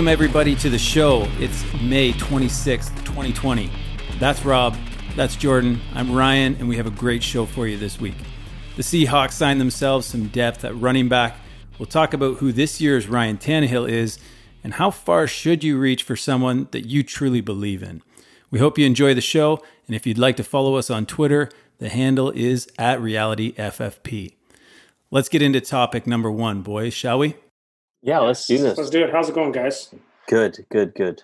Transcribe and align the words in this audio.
Welcome, 0.00 0.12
everybody, 0.12 0.54
to 0.56 0.70
the 0.70 0.78
show. 0.78 1.28
It's 1.38 1.62
May 1.82 2.12
26th, 2.12 3.04
2020. 3.04 3.70
That's 4.18 4.46
Rob. 4.46 4.74
That's 5.14 5.36
Jordan. 5.36 5.78
I'm 5.92 6.10
Ryan, 6.10 6.54
and 6.54 6.70
we 6.70 6.78
have 6.78 6.86
a 6.86 6.90
great 6.90 7.22
show 7.22 7.44
for 7.44 7.66
you 7.66 7.76
this 7.76 8.00
week. 8.00 8.14
The 8.76 8.82
Seahawks 8.82 9.32
signed 9.32 9.60
themselves 9.60 10.06
some 10.06 10.28
depth 10.28 10.64
at 10.64 10.74
running 10.74 11.10
back. 11.10 11.36
We'll 11.78 11.84
talk 11.84 12.14
about 12.14 12.38
who 12.38 12.50
this 12.50 12.80
year's 12.80 13.08
Ryan 13.08 13.36
Tannehill 13.36 13.90
is 13.90 14.18
and 14.64 14.72
how 14.72 14.90
far 14.90 15.26
should 15.26 15.62
you 15.62 15.78
reach 15.78 16.02
for 16.02 16.16
someone 16.16 16.68
that 16.70 16.86
you 16.86 17.02
truly 17.02 17.42
believe 17.42 17.82
in. 17.82 18.00
We 18.50 18.58
hope 18.58 18.78
you 18.78 18.86
enjoy 18.86 19.12
the 19.12 19.20
show, 19.20 19.62
and 19.86 19.94
if 19.94 20.06
you'd 20.06 20.16
like 20.16 20.36
to 20.36 20.42
follow 20.42 20.76
us 20.76 20.88
on 20.88 21.04
Twitter, 21.04 21.50
the 21.76 21.90
handle 21.90 22.30
is 22.30 22.68
at 22.78 23.00
RealityFFP. 23.00 24.32
Let's 25.10 25.28
get 25.28 25.42
into 25.42 25.60
topic 25.60 26.06
number 26.06 26.30
one, 26.30 26.62
boys, 26.62 26.94
shall 26.94 27.18
we? 27.18 27.34
Yeah, 28.02 28.20
let's 28.20 28.46
do 28.46 28.58
this. 28.58 28.78
Let's 28.78 28.90
do 28.90 29.04
it. 29.04 29.10
How's 29.10 29.28
it 29.28 29.34
going, 29.34 29.52
guys? 29.52 29.94
Good, 30.26 30.66
good, 30.70 30.94
good. 30.94 31.22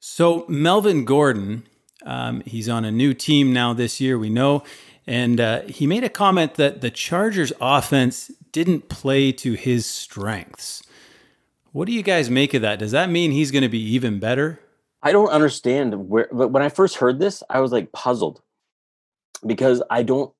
So, 0.00 0.44
Melvin 0.48 1.04
Gordon, 1.04 1.64
um, 2.04 2.42
he's 2.46 2.68
on 2.68 2.84
a 2.84 2.90
new 2.90 3.12
team 3.12 3.52
now 3.52 3.72
this 3.74 4.00
year, 4.00 4.18
we 4.18 4.30
know. 4.30 4.62
And 5.06 5.40
uh, 5.40 5.62
he 5.62 5.86
made 5.86 6.04
a 6.04 6.08
comment 6.08 6.54
that 6.54 6.80
the 6.80 6.90
Chargers 6.90 7.52
offense 7.60 8.30
didn't 8.52 8.88
play 8.88 9.32
to 9.32 9.54
his 9.54 9.86
strengths. 9.86 10.82
What 11.72 11.86
do 11.86 11.92
you 11.92 12.02
guys 12.02 12.30
make 12.30 12.54
of 12.54 12.62
that? 12.62 12.78
Does 12.78 12.92
that 12.92 13.10
mean 13.10 13.32
he's 13.32 13.50
going 13.50 13.62
to 13.62 13.68
be 13.68 13.82
even 13.94 14.18
better? 14.18 14.60
I 15.02 15.12
don't 15.12 15.28
understand 15.28 16.08
where, 16.08 16.28
but 16.32 16.48
when 16.48 16.62
I 16.62 16.68
first 16.68 16.96
heard 16.96 17.20
this, 17.20 17.42
I 17.48 17.60
was 17.60 17.72
like 17.72 17.92
puzzled 17.92 18.42
because 19.46 19.82
I 19.90 20.02
don't 20.02 20.32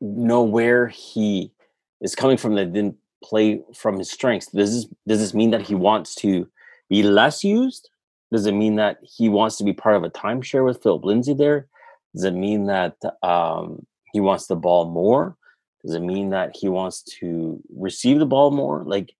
know 0.00 0.42
where 0.42 0.88
he 0.88 1.52
is 2.00 2.14
coming 2.14 2.36
from 2.36 2.54
that 2.56 2.72
didn't 2.72 2.96
play 3.22 3.62
from 3.74 3.98
his 3.98 4.10
strengths. 4.10 4.46
Does 4.48 4.74
this 4.74 4.92
does 5.06 5.20
this 5.20 5.34
mean 5.34 5.50
that 5.50 5.62
he 5.62 5.74
wants 5.74 6.14
to 6.16 6.48
be 6.88 7.02
less 7.02 7.44
used? 7.44 7.90
Does 8.32 8.46
it 8.46 8.52
mean 8.52 8.76
that 8.76 8.98
he 9.02 9.28
wants 9.28 9.56
to 9.56 9.64
be 9.64 9.72
part 9.72 9.96
of 9.96 10.04
a 10.04 10.10
timeshare 10.10 10.64
with 10.64 10.82
Philip 10.82 11.04
Lindsay 11.04 11.34
there? 11.34 11.66
Does 12.14 12.24
it 12.24 12.34
mean 12.34 12.66
that 12.66 12.96
um, 13.22 13.86
he 14.12 14.20
wants 14.20 14.46
the 14.46 14.56
ball 14.56 14.90
more? 14.90 15.36
Does 15.84 15.94
it 15.94 16.02
mean 16.02 16.30
that 16.30 16.56
he 16.56 16.68
wants 16.68 17.02
to 17.20 17.62
receive 17.74 18.18
the 18.18 18.26
ball 18.26 18.50
more? 18.50 18.82
Like 18.84 19.12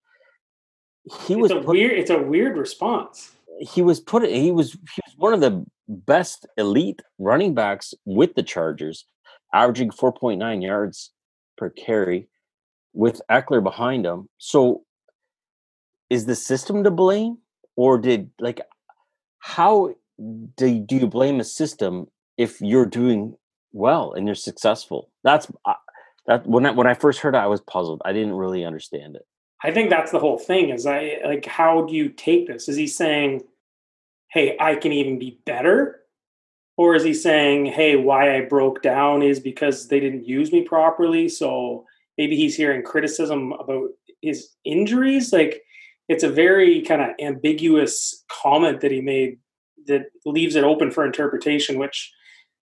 he 1.25 1.33
it's 1.33 1.41
was 1.41 1.51
a 1.51 1.55
put, 1.55 1.67
weird. 1.67 1.97
It's 1.97 2.09
a 2.09 2.21
weird 2.21 2.57
response. 2.57 3.31
He 3.59 3.81
was 3.81 3.99
put. 3.99 4.27
He 4.27 4.51
was 4.51 4.73
he 4.73 5.01
was 5.05 5.15
one 5.17 5.33
of 5.33 5.41
the 5.41 5.65
best 5.87 6.45
elite 6.57 7.01
running 7.17 7.53
backs 7.53 7.93
with 8.05 8.35
the 8.35 8.43
Chargers, 8.43 9.05
averaging 9.53 9.91
four 9.91 10.13
point 10.13 10.39
nine 10.39 10.61
yards 10.61 11.11
per 11.57 11.69
carry 11.69 12.27
with 12.93 13.21
Ekeler 13.29 13.63
behind 13.63 14.05
him. 14.05 14.29
So 14.37 14.83
is 16.09 16.25
the 16.25 16.35
system 16.35 16.83
to 16.83 16.91
blame 16.91 17.37
or 17.75 17.97
did 17.97 18.31
like 18.39 18.61
how 19.39 19.95
do, 20.57 20.79
do 20.79 20.95
you 20.95 21.07
blame 21.07 21.39
a 21.39 21.43
system 21.43 22.07
if 22.37 22.59
you're 22.61 22.85
doing 22.85 23.35
well 23.71 24.13
and 24.13 24.27
you're 24.27 24.35
successful? 24.35 25.09
That's 25.23 25.47
uh, 25.65 25.73
that 26.27 26.45
when 26.45 26.65
I, 26.65 26.71
when 26.71 26.87
I 26.87 26.93
first 26.93 27.19
heard 27.19 27.35
it 27.35 27.39
I 27.39 27.47
was 27.47 27.61
puzzled. 27.61 28.01
I 28.05 28.13
didn't 28.13 28.33
really 28.33 28.65
understand 28.65 29.15
it. 29.15 29.23
I 29.63 29.71
think 29.71 29.89
that's 29.89 30.11
the 30.11 30.19
whole 30.19 30.37
thing 30.37 30.69
is 30.69 30.85
I 30.85 31.17
like 31.25 31.45
how 31.45 31.85
do 31.85 31.93
you 31.93 32.09
take 32.09 32.47
this? 32.47 32.69
Is 32.69 32.77
he 32.77 32.87
saying, 32.87 33.43
"Hey, 34.31 34.55
I 34.59 34.75
can 34.75 34.91
even 34.91 35.19
be 35.19 35.39
better?" 35.45 36.01
Or 36.77 36.95
is 36.95 37.03
he 37.03 37.13
saying, 37.13 37.67
"Hey, 37.67 37.97
why 37.97 38.37
I 38.37 38.41
broke 38.41 38.81
down 38.81 39.21
is 39.21 39.39
because 39.39 39.89
they 39.89 39.99
didn't 39.99 40.25
use 40.25 40.51
me 40.51 40.63
properly, 40.63 41.27
so 41.27 41.85
maybe 42.19 42.35
he's 42.35 42.55
hearing 42.55 42.83
criticism 42.83 43.53
about 43.53 43.89
his 44.21 44.49
injuries. 44.65 45.31
Like 45.31 45.63
it's 46.09 46.23
a 46.23 46.29
very 46.29 46.81
kind 46.81 47.01
of 47.01 47.11
ambiguous 47.19 48.25
comment 48.29 48.81
that 48.81 48.91
he 48.91 49.01
made 49.01 49.39
that 49.87 50.07
leaves 50.25 50.55
it 50.55 50.65
open 50.65 50.91
for 50.91 51.05
interpretation, 51.05 51.79
which 51.79 52.13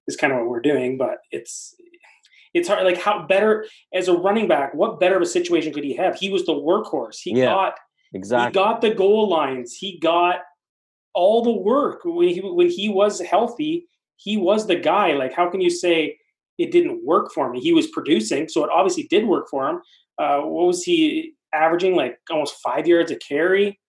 is 0.07 0.16
kind 0.16 0.31
of 0.31 0.40
what 0.40 0.50
we're 0.50 0.62
doing. 0.62 0.97
But 0.97 1.18
it's 1.31 1.75
it's 2.53 2.68
hard. 2.68 2.85
Like 2.85 3.01
how 3.01 3.25
better 3.25 3.66
as 3.94 4.07
a 4.07 4.13
running 4.13 4.47
back, 4.47 4.73
what 4.75 5.00
better 5.00 5.16
of 5.18 5.23
a 5.23 5.25
situation 5.25 5.74
could 5.74 5.84
he 5.84 5.95
have? 5.95 6.16
He 6.16 6.29
was 6.29 6.45
the 6.45 6.53
workhorse. 6.53 7.18
He 7.22 7.31
yeah, 7.31 7.45
got 7.45 7.74
exactly. 8.13 8.62
He 8.62 8.66
got 8.66 8.81
the 8.81 8.94
goal 8.94 9.28
lines. 9.28 9.74
He 9.74 10.00
got 10.00 10.41
all 11.16 11.44
the 11.44 11.51
work 11.51 12.01
when 12.06 12.29
he 12.29 12.41
when 12.41 12.69
he 12.69 12.89
was 12.89 13.19
healthy. 13.19 13.88
He 14.18 14.38
was 14.38 14.68
the 14.68 14.75
guy. 14.75 15.13
Like 15.13 15.34
how 15.34 15.50
can 15.50 15.62
you 15.62 15.72
say? 15.72 16.19
It 16.57 16.72
didn't 16.72 17.06
work 17.06 17.31
for 17.34 17.50
me. 17.51 17.59
He 17.59 17.73
was 17.73 17.88
producing, 17.88 18.50
so 18.50 18.63
it 18.63 18.69
obviously 18.73 19.03
did 19.03 19.25
work 19.28 19.47
for 19.50 19.68
him. 19.69 19.81
Uh, 20.18 20.40
what 20.41 20.68
was 20.68 20.84
he 20.84 21.34
averaging? 21.53 21.95
Like 21.95 22.19
almost 22.29 22.56
five 22.62 22.88
yards 22.88 23.12
a 23.12 23.16
carry. 23.18 23.79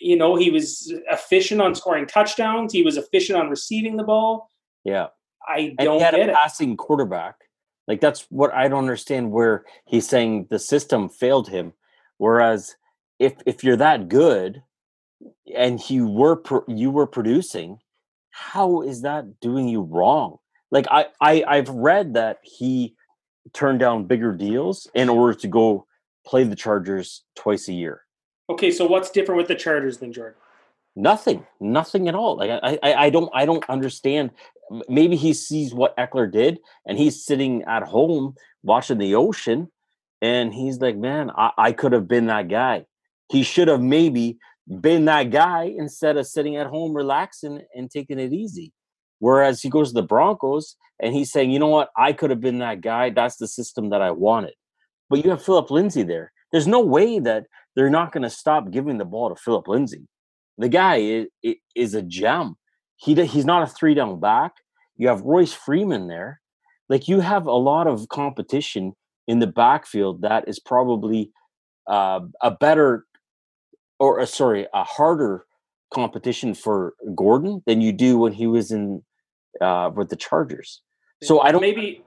You 0.00 0.16
know, 0.16 0.36
he 0.36 0.50
was 0.50 0.92
efficient 1.10 1.60
on 1.60 1.74
scoring 1.74 2.06
touchdowns. 2.06 2.72
He 2.72 2.82
was 2.82 2.96
efficient 2.96 3.38
on 3.38 3.50
receiving 3.50 3.96
the 3.96 4.04
ball. 4.04 4.50
Yeah, 4.84 5.08
I 5.46 5.74
don't 5.78 5.88
and 5.88 5.96
he 5.96 6.00
had 6.00 6.14
get 6.14 6.30
a 6.30 6.32
passing 6.32 6.76
quarterback. 6.76 7.34
Like 7.86 8.00
that's 8.00 8.26
what 8.30 8.54
I 8.54 8.68
don't 8.68 8.78
understand. 8.78 9.32
Where 9.32 9.64
he's 9.84 10.08
saying 10.08 10.46
the 10.50 10.58
system 10.58 11.08
failed 11.08 11.48
him, 11.48 11.74
whereas 12.16 12.76
if 13.18 13.34
if 13.44 13.62
you're 13.62 13.76
that 13.76 14.08
good 14.08 14.62
and 15.54 15.78
you 15.90 16.08
were 16.08 16.42
you 16.68 16.90
were 16.90 17.06
producing, 17.06 17.78
how 18.30 18.82
is 18.82 19.02
that 19.02 19.40
doing 19.40 19.68
you 19.68 19.82
wrong? 19.82 20.38
Like 20.70 20.86
I, 20.90 21.06
I 21.20 21.44
I've 21.46 21.68
read 21.68 22.14
that 22.14 22.38
he 22.42 22.94
turned 23.52 23.80
down 23.80 24.06
bigger 24.06 24.32
deals 24.32 24.88
in 24.94 25.08
order 25.08 25.38
to 25.38 25.48
go 25.48 25.86
play 26.26 26.44
the 26.44 26.56
Chargers 26.56 27.22
twice 27.36 27.68
a 27.68 27.72
year. 27.72 28.02
Okay, 28.48 28.70
so 28.70 28.86
what's 28.86 29.10
different 29.10 29.38
with 29.38 29.48
the 29.48 29.54
Chargers 29.54 29.98
than 29.98 30.12
Jordan? 30.12 30.38
Nothing, 30.94 31.46
nothing 31.60 32.08
at 32.08 32.14
all. 32.14 32.36
Like 32.36 32.50
I, 32.50 32.78
I, 32.82 32.94
I 33.06 33.10
don't, 33.10 33.30
I 33.34 33.44
don't 33.44 33.68
understand. 33.68 34.30
Maybe 34.88 35.16
he 35.16 35.34
sees 35.34 35.74
what 35.74 35.96
Ekeler 35.96 36.30
did, 36.30 36.58
and 36.86 36.98
he's 36.98 37.24
sitting 37.24 37.62
at 37.64 37.82
home 37.82 38.34
watching 38.62 38.98
the 38.98 39.14
ocean, 39.14 39.70
and 40.22 40.54
he's 40.54 40.80
like, 40.80 40.96
"Man, 40.96 41.30
I, 41.36 41.50
I 41.58 41.72
could 41.72 41.92
have 41.92 42.08
been 42.08 42.26
that 42.26 42.48
guy. 42.48 42.86
He 43.30 43.42
should 43.42 43.68
have 43.68 43.82
maybe 43.82 44.38
been 44.80 45.04
that 45.04 45.30
guy 45.30 45.64
instead 45.76 46.16
of 46.16 46.26
sitting 46.26 46.56
at 46.56 46.66
home 46.66 46.94
relaxing 46.94 47.62
and 47.74 47.90
taking 47.90 48.18
it 48.18 48.32
easy." 48.32 48.72
Whereas 49.18 49.62
he 49.62 49.70
goes 49.70 49.88
to 49.88 49.94
the 49.94 50.02
Broncos 50.02 50.76
and 51.00 51.14
he's 51.14 51.32
saying, 51.32 51.50
you 51.50 51.58
know 51.58 51.68
what, 51.68 51.90
I 51.96 52.12
could 52.12 52.30
have 52.30 52.40
been 52.40 52.58
that 52.58 52.80
guy. 52.80 53.10
That's 53.10 53.36
the 53.36 53.48
system 53.48 53.90
that 53.90 54.02
I 54.02 54.10
wanted. 54.10 54.54
But 55.08 55.24
you 55.24 55.30
have 55.30 55.44
Philip 55.44 55.70
Lindsay 55.70 56.02
there. 56.02 56.32
There's 56.52 56.66
no 56.66 56.80
way 56.80 57.18
that 57.20 57.46
they're 57.74 57.90
not 57.90 58.12
going 58.12 58.22
to 58.22 58.30
stop 58.30 58.70
giving 58.70 58.98
the 58.98 59.04
ball 59.04 59.28
to 59.28 59.36
Philip 59.36 59.68
Lindsay. 59.68 60.08
The 60.58 60.68
guy 60.68 60.96
is, 61.42 61.56
is 61.74 61.94
a 61.94 62.02
gem. 62.02 62.56
He 62.96 63.14
he's 63.26 63.44
not 63.44 63.62
a 63.62 63.66
three 63.66 63.94
down 63.94 64.18
back. 64.20 64.52
You 64.96 65.08
have 65.08 65.20
Royce 65.20 65.52
Freeman 65.52 66.08
there. 66.08 66.40
Like 66.88 67.08
you 67.08 67.20
have 67.20 67.46
a 67.46 67.52
lot 67.52 67.86
of 67.86 68.08
competition 68.08 68.94
in 69.26 69.40
the 69.40 69.46
backfield 69.46 70.22
that 70.22 70.48
is 70.48 70.58
probably 70.58 71.30
uh, 71.86 72.20
a 72.40 72.50
better 72.50 73.04
or 73.98 74.18
a, 74.18 74.22
uh, 74.22 74.26
sorry 74.26 74.66
a 74.72 74.84
harder 74.84 75.44
competition 75.92 76.54
for 76.54 76.94
Gordon 77.14 77.62
than 77.66 77.80
you 77.80 77.92
do 77.92 78.18
when 78.18 78.32
he 78.32 78.46
was 78.46 78.70
in 78.70 79.02
uh, 79.60 79.90
with 79.94 80.10
the 80.10 80.16
Chargers. 80.16 80.82
So 81.22 81.40
I 81.40 81.52
don't 81.52 81.60
maybe 81.60 82.04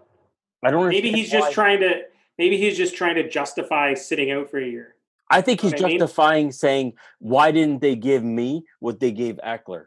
I 0.64 0.72
don't 0.72 0.88
maybe 0.90 1.12
he's 1.12 1.32
just 1.32 1.52
trying 1.52 1.80
to 1.80 2.04
maybe 2.38 2.58
he's 2.58 2.78
just 2.78 2.96
trying 2.96 3.16
to 3.16 3.28
justify 3.28 3.94
sitting 3.94 4.32
out 4.32 4.50
for 4.50 4.60
a 4.60 4.68
year. 4.68 4.96
I 5.32 5.42
think 5.42 5.62
he's 5.62 5.74
justifying 5.74 6.38
I 6.40 6.44
mean? 6.46 6.52
saying 6.52 6.94
why 7.20 7.52
didn't 7.52 7.82
they 7.82 7.96
give 7.96 8.24
me 8.24 8.64
what 8.80 9.00
they 9.00 9.12
gave 9.12 9.40
Ekeler, 9.46 9.86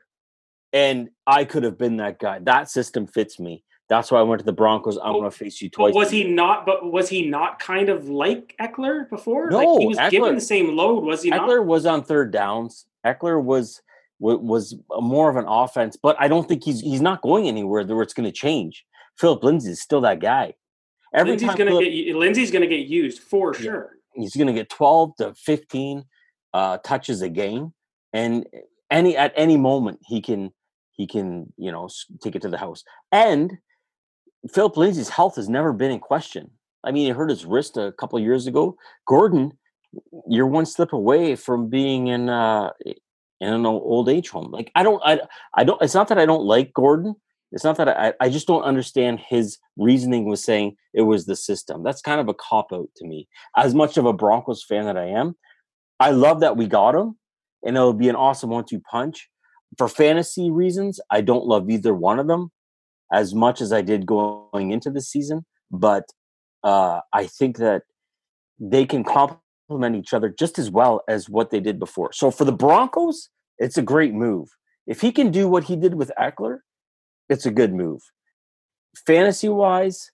and 0.72 1.10
I 1.26 1.44
could 1.44 1.62
have 1.62 1.78
been 1.78 1.98
that 1.98 2.18
guy. 2.18 2.38
That 2.40 2.70
system 2.70 3.06
fits 3.06 3.38
me. 3.38 3.64
That's 3.88 4.10
why 4.10 4.20
I 4.20 4.22
went 4.22 4.40
to 4.40 4.44
the 4.44 4.52
Broncos. 4.52 4.96
I'm 4.96 5.12
going 5.12 5.24
to 5.24 5.30
face 5.30 5.60
you 5.60 5.68
twice. 5.68 5.94
was 5.94 6.10
he 6.10 6.24
not? 6.24 6.64
But 6.64 6.90
was 6.90 7.08
he 7.08 7.28
not 7.28 7.58
kind 7.58 7.88
of 7.88 8.08
like 8.08 8.54
Ekeler 8.60 9.08
before? 9.10 9.50
No, 9.50 9.58
like 9.58 9.80
he 9.80 9.86
was 9.86 9.98
Ekeler, 9.98 10.10
given 10.10 10.34
the 10.34 10.40
same 10.40 10.76
load. 10.76 11.04
Was 11.04 11.22
he? 11.22 11.30
Ekeler 11.30 11.58
not? 11.58 11.66
was 11.66 11.86
on 11.86 12.02
third 12.04 12.32
downs. 12.32 12.86
Ekeler 13.04 13.42
was 13.42 13.82
was 14.18 14.76
more 15.00 15.28
of 15.28 15.36
an 15.36 15.46
offense, 15.48 15.96
but 16.00 16.16
I 16.18 16.28
don't 16.28 16.48
think 16.48 16.64
he's 16.64 16.80
he's 16.80 17.00
not 17.00 17.22
going 17.22 17.48
anywhere 17.48 17.84
where 17.84 18.02
it's 18.02 18.14
going 18.14 18.28
to 18.28 18.32
change. 18.32 18.84
Philip 19.18 19.42
Lindsay 19.42 19.72
is 19.72 19.82
still 19.82 20.00
that 20.02 20.20
guy. 20.20 20.54
Every 21.12 21.32
Lindsay's 21.32 21.54
going 21.54 21.70
to 21.70 21.90
get 21.90 22.16
Lindsay's 22.16 22.50
going 22.50 22.62
to 22.62 22.68
get 22.68 22.86
used 22.86 23.20
for 23.20 23.52
yeah, 23.54 23.60
sure. 23.60 23.90
He's 24.14 24.34
going 24.34 24.46
to 24.46 24.52
get 24.52 24.70
twelve 24.70 25.16
to 25.16 25.34
fifteen 25.34 26.04
uh, 26.54 26.78
touches 26.78 27.22
a 27.22 27.28
game, 27.28 27.72
and 28.12 28.46
any 28.90 29.16
at 29.16 29.32
any 29.36 29.56
moment 29.56 30.00
he 30.06 30.20
can 30.20 30.52
he 30.92 31.06
can 31.06 31.52
you 31.56 31.72
know 31.72 31.88
take 32.22 32.36
it 32.36 32.42
to 32.42 32.48
the 32.48 32.58
house. 32.58 32.84
And 33.10 33.58
Philip 34.50 34.76
Lindsay's 34.76 35.08
health 35.08 35.36
has 35.36 35.48
never 35.48 35.72
been 35.72 35.90
in 35.90 36.00
question. 36.00 36.50
I 36.84 36.90
mean, 36.90 37.06
he 37.06 37.10
hurt 37.10 37.30
his 37.30 37.44
wrist 37.44 37.76
a 37.76 37.92
couple 37.92 38.18
years 38.18 38.46
ago. 38.46 38.76
Gordon, 39.06 39.52
you're 40.28 40.46
one 40.46 40.66
slip 40.66 40.92
away 40.92 41.36
from 41.36 41.68
being 41.68 42.08
in 42.08 42.28
uh, 42.28 42.70
in 43.40 43.52
an 43.52 43.66
old 43.66 44.08
age 44.08 44.30
home. 44.30 44.50
Like 44.50 44.70
I 44.74 44.82
don't, 44.82 45.00
I, 45.04 45.20
I 45.54 45.64
don't. 45.64 45.80
It's 45.82 45.94
not 45.94 46.08
that 46.08 46.18
I 46.18 46.26
don't 46.26 46.44
like 46.44 46.72
Gordon. 46.72 47.14
It's 47.52 47.64
not 47.64 47.76
that 47.76 47.88
I, 47.88 48.14
I 48.18 48.30
just 48.30 48.46
don't 48.46 48.62
understand 48.62 49.20
his 49.20 49.58
reasoning 49.76 50.24
was 50.24 50.42
saying 50.42 50.76
it 50.94 51.02
was 51.02 51.26
the 51.26 51.36
system. 51.36 51.82
That's 51.82 52.00
kind 52.00 52.20
of 52.20 52.28
a 52.28 52.34
cop 52.34 52.72
out 52.72 52.88
to 52.96 53.06
me. 53.06 53.28
As 53.56 53.74
much 53.74 53.96
of 53.96 54.06
a 54.06 54.12
Broncos 54.12 54.64
fan 54.64 54.86
that 54.86 54.96
I 54.96 55.06
am, 55.06 55.36
I 56.00 56.10
love 56.10 56.40
that 56.40 56.56
we 56.56 56.66
got 56.66 56.94
him, 56.94 57.18
and 57.62 57.76
it'll 57.76 57.92
be 57.92 58.08
an 58.08 58.16
awesome 58.16 58.50
one-two 58.50 58.80
punch. 58.80 59.28
For 59.76 59.86
fantasy 59.86 60.50
reasons, 60.50 60.98
I 61.10 61.20
don't 61.20 61.46
love 61.46 61.68
either 61.68 61.94
one 61.94 62.18
of 62.18 62.26
them 62.26 62.50
as 63.12 63.34
much 63.34 63.60
as 63.60 63.72
I 63.72 63.82
did 63.82 64.06
going 64.06 64.70
into 64.70 64.90
the 64.90 65.00
season, 65.00 65.44
but 65.70 66.04
uh, 66.64 67.00
I 67.12 67.26
think 67.26 67.58
that 67.58 67.82
they 68.58 68.86
can 68.86 69.04
complement 69.04 69.96
each 69.96 70.14
other 70.14 70.28
just 70.28 70.58
as 70.58 70.70
well 70.70 71.02
as 71.08 71.28
what 71.28 71.50
they 71.50 71.60
did 71.60 71.78
before. 71.78 72.12
So 72.12 72.30
for 72.30 72.44
the 72.44 72.52
Broncos, 72.52 73.28
it's 73.58 73.76
a 73.76 73.82
great 73.82 74.14
move. 74.14 74.48
If 74.86 75.00
he 75.00 75.12
can 75.12 75.30
do 75.30 75.48
what 75.48 75.64
he 75.64 75.76
did 75.76 75.94
with 75.94 76.10
Ekeler, 76.18 76.60
it's 77.28 77.46
a 77.46 77.50
good 77.50 77.74
move. 77.74 78.00
Fantasy 79.06 79.48
wise, 79.48 80.10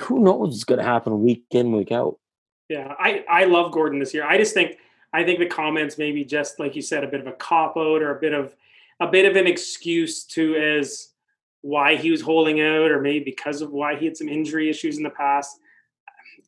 who 0.00 0.20
knows 0.20 0.48
what's 0.50 0.64
going 0.64 0.78
to 0.78 0.84
happen 0.84 1.22
week 1.22 1.44
in, 1.50 1.72
week 1.72 1.92
out. 1.92 2.18
Yeah, 2.68 2.94
I, 2.98 3.24
I 3.28 3.44
love 3.44 3.72
Gordon 3.72 3.98
this 3.98 4.12
year. 4.12 4.24
I 4.24 4.36
just 4.36 4.54
think 4.54 4.76
I 5.12 5.24
think 5.24 5.38
the 5.38 5.46
comments 5.46 5.96
maybe 5.96 6.24
just 6.24 6.58
like 6.58 6.76
you 6.76 6.82
said, 6.82 7.02
a 7.02 7.08
bit 7.08 7.20
of 7.20 7.26
a 7.26 7.32
cop 7.32 7.76
out 7.76 8.02
or 8.02 8.16
a 8.16 8.20
bit 8.20 8.34
of 8.34 8.54
a 9.00 9.06
bit 9.06 9.24
of 9.24 9.36
an 9.36 9.46
excuse 9.46 10.24
to 10.24 10.54
as 10.56 11.10
why 11.62 11.96
he 11.96 12.10
was 12.10 12.20
holding 12.20 12.60
out, 12.60 12.90
or 12.90 13.00
maybe 13.00 13.24
because 13.24 13.62
of 13.62 13.70
why 13.70 13.96
he 13.96 14.06
had 14.06 14.16
some 14.16 14.28
injury 14.28 14.70
issues 14.70 14.96
in 14.96 15.02
the 15.02 15.10
past. 15.10 15.58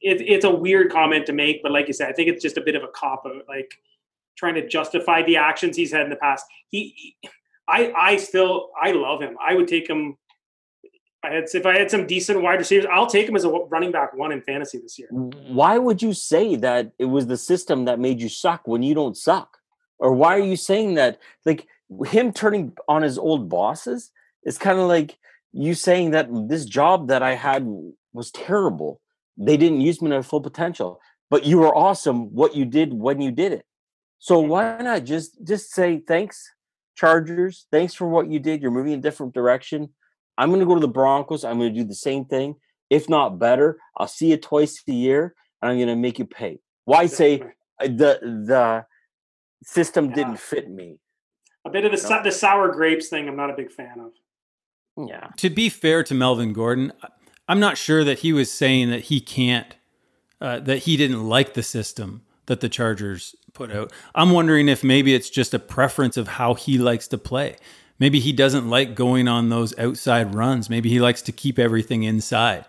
It, 0.00 0.20
it's 0.20 0.44
a 0.44 0.50
weird 0.50 0.90
comment 0.90 1.26
to 1.26 1.32
make, 1.32 1.62
but 1.62 1.72
like 1.72 1.88
you 1.88 1.92
said, 1.92 2.08
I 2.08 2.12
think 2.12 2.28
it's 2.28 2.42
just 2.42 2.56
a 2.56 2.62
bit 2.62 2.74
of 2.74 2.82
a 2.82 2.88
cop 2.88 3.24
out, 3.26 3.42
like 3.48 3.74
trying 4.36 4.54
to 4.54 4.66
justify 4.66 5.22
the 5.22 5.36
actions 5.36 5.76
he's 5.76 5.92
had 5.92 6.02
in 6.02 6.10
the 6.10 6.16
past. 6.16 6.46
He, 6.68 7.16
I, 7.68 7.92
I 7.96 8.16
still, 8.16 8.70
I 8.80 8.92
love 8.92 9.20
him. 9.20 9.36
I 9.44 9.54
would 9.54 9.68
take 9.68 9.88
him. 9.88 10.16
I 11.22 11.34
had, 11.34 11.44
if 11.52 11.66
I 11.66 11.78
had 11.78 11.90
some 11.90 12.06
decent 12.06 12.40
wide 12.40 12.58
receivers, 12.58 12.86
I'll 12.90 13.06
take 13.06 13.28
him 13.28 13.36
as 13.36 13.44
a 13.44 13.50
running 13.50 13.92
back 13.92 14.14
one 14.14 14.32
in 14.32 14.40
fantasy 14.40 14.78
this 14.78 14.98
year. 14.98 15.08
Why 15.10 15.76
would 15.76 16.00
you 16.00 16.14
say 16.14 16.56
that 16.56 16.92
it 16.98 17.04
was 17.04 17.26
the 17.26 17.36
system 17.36 17.84
that 17.84 18.00
made 18.00 18.20
you 18.22 18.30
suck 18.30 18.66
when 18.66 18.82
you 18.82 18.94
don't 18.94 19.16
suck? 19.16 19.58
Or 19.98 20.14
why 20.14 20.36
are 20.36 20.42
you 20.42 20.56
saying 20.56 20.94
that? 20.94 21.18
Like 21.44 21.66
him 22.06 22.32
turning 22.32 22.72
on 22.88 23.02
his 23.02 23.18
old 23.18 23.50
bosses 23.50 24.10
it's 24.42 24.58
kind 24.58 24.78
of 24.78 24.88
like 24.88 25.18
you 25.52 25.74
saying 25.74 26.12
that 26.12 26.28
this 26.48 26.64
job 26.64 27.08
that 27.08 27.22
I 27.22 27.34
had 27.34 27.66
was 28.12 28.30
terrible. 28.30 29.00
They 29.36 29.56
didn't 29.56 29.80
use 29.80 30.00
me 30.00 30.10
to 30.10 30.22
full 30.22 30.40
potential, 30.40 31.00
but 31.30 31.44
you 31.44 31.58
were 31.58 31.74
awesome 31.74 32.34
what 32.34 32.54
you 32.54 32.64
did 32.64 32.92
when 32.92 33.20
you 33.20 33.30
did 33.30 33.52
it. 33.52 33.64
So 34.18 34.38
why 34.38 34.78
not 34.78 35.04
just 35.04 35.42
just 35.44 35.72
say 35.72 36.02
thanks, 36.06 36.46
Chargers. 36.94 37.66
Thanks 37.72 37.94
for 37.94 38.06
what 38.06 38.28
you 38.28 38.38
did. 38.38 38.60
You're 38.60 38.70
moving 38.70 38.92
in 38.92 38.98
a 38.98 39.02
different 39.02 39.32
direction. 39.32 39.90
I'm 40.36 40.50
going 40.50 40.60
to 40.60 40.66
go 40.66 40.74
to 40.74 40.80
the 40.80 40.88
Broncos. 40.88 41.44
I'm 41.44 41.58
going 41.58 41.72
to 41.72 41.80
do 41.80 41.86
the 41.86 41.94
same 41.94 42.24
thing, 42.24 42.56
if 42.90 43.08
not 43.08 43.38
better. 43.38 43.78
I'll 43.96 44.06
see 44.06 44.30
you 44.30 44.36
twice 44.36 44.82
a 44.86 44.92
year, 44.92 45.34
and 45.60 45.70
I'm 45.70 45.78
going 45.78 45.88
to 45.88 45.96
make 45.96 46.18
you 46.18 46.26
pay. 46.26 46.60
Why 46.84 47.06
say 47.06 47.40
uh, 47.40 47.86
the 47.86 48.20
the 48.22 48.84
system 49.62 50.08
yeah. 50.08 50.14
didn't 50.14 50.40
fit 50.40 50.70
me? 50.70 50.98
A 51.64 51.70
bit 51.70 51.84
of 51.84 51.92
the 51.92 52.20
the 52.24 52.32
sour 52.32 52.68
grapes 52.68 53.08
thing. 53.08 53.28
I'm 53.28 53.36
not 53.36 53.50
a 53.50 53.54
big 53.54 53.70
fan 53.70 54.00
of. 54.00 54.12
Yeah. 55.08 55.28
To 55.36 55.50
be 55.50 55.68
fair 55.68 56.02
to 56.04 56.14
Melvin 56.14 56.52
Gordon, 56.52 56.92
I'm 57.48 57.60
not 57.60 57.78
sure 57.78 58.04
that 58.04 58.20
he 58.20 58.32
was 58.32 58.50
saying 58.50 58.90
that 58.90 59.04
he 59.04 59.20
can't, 59.20 59.74
uh, 60.40 60.60
that 60.60 60.78
he 60.78 60.96
didn't 60.96 61.28
like 61.28 61.54
the 61.54 61.62
system 61.62 62.22
that 62.46 62.60
the 62.60 62.68
Chargers 62.68 63.34
put 63.52 63.70
out. 63.72 63.92
I'm 64.14 64.30
wondering 64.30 64.68
if 64.68 64.82
maybe 64.82 65.14
it's 65.14 65.30
just 65.30 65.54
a 65.54 65.58
preference 65.58 66.16
of 66.16 66.28
how 66.28 66.54
he 66.54 66.78
likes 66.78 67.08
to 67.08 67.18
play. 67.18 67.56
Maybe 67.98 68.18
he 68.18 68.32
doesn't 68.32 68.68
like 68.68 68.94
going 68.94 69.28
on 69.28 69.50
those 69.50 69.78
outside 69.78 70.34
runs. 70.34 70.70
Maybe 70.70 70.88
he 70.88 71.00
likes 71.00 71.22
to 71.22 71.32
keep 71.32 71.58
everything 71.58 72.02
inside. 72.02 72.64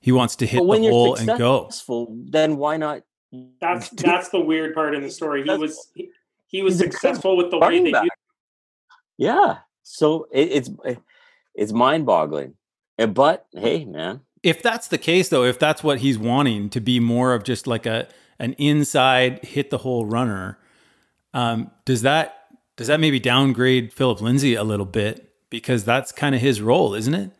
He 0.00 0.12
wants 0.12 0.36
to 0.36 0.46
hit 0.46 0.58
the 0.58 0.88
hole 0.88 1.16
and 1.16 1.38
go. 1.38 1.70
Then 2.10 2.56
why 2.56 2.76
not? 2.76 3.02
That's 3.60 3.90
that's 3.90 4.28
the 4.30 4.40
weird 4.40 4.74
part 4.74 4.94
in 4.94 5.02
the 5.02 5.10
story. 5.10 5.44
He 5.44 5.50
was 5.56 5.90
he, 5.94 6.10
he 6.46 6.62
was 6.62 6.78
successful 6.78 7.36
with 7.36 7.50
the 7.50 7.58
way 7.58 7.90
that 7.90 8.02
they. 8.02 8.08
Yeah. 9.18 9.58
So 9.82 10.28
it, 10.32 10.50
it's 10.52 10.70
it's 11.54 11.72
mind 11.72 12.06
boggling. 12.06 12.54
But 12.96 13.46
hey, 13.52 13.84
man. 13.84 14.20
If 14.42 14.62
that's 14.62 14.88
the 14.88 14.98
case, 14.98 15.28
though, 15.28 15.44
if 15.44 15.58
that's 15.58 15.82
what 15.82 15.98
he's 15.98 16.18
wanting 16.18 16.70
to 16.70 16.80
be 16.80 16.98
more 17.00 17.34
of 17.34 17.44
just 17.44 17.66
like 17.66 17.86
a 17.86 18.08
an 18.38 18.54
inside 18.54 19.44
hit 19.44 19.70
the 19.70 19.78
hole 19.78 20.06
runner, 20.06 20.58
um, 21.34 21.70
does 21.84 22.02
that 22.02 22.36
does 22.76 22.86
that 22.86 23.00
maybe 23.00 23.20
downgrade 23.20 23.92
Philip 23.92 24.20
Lindsay 24.20 24.54
a 24.54 24.64
little 24.64 24.86
bit 24.86 25.30
because 25.50 25.84
that's 25.84 26.12
kind 26.12 26.34
of 26.34 26.40
his 26.40 26.62
role, 26.62 26.94
isn't 26.94 27.14
it? 27.14 27.30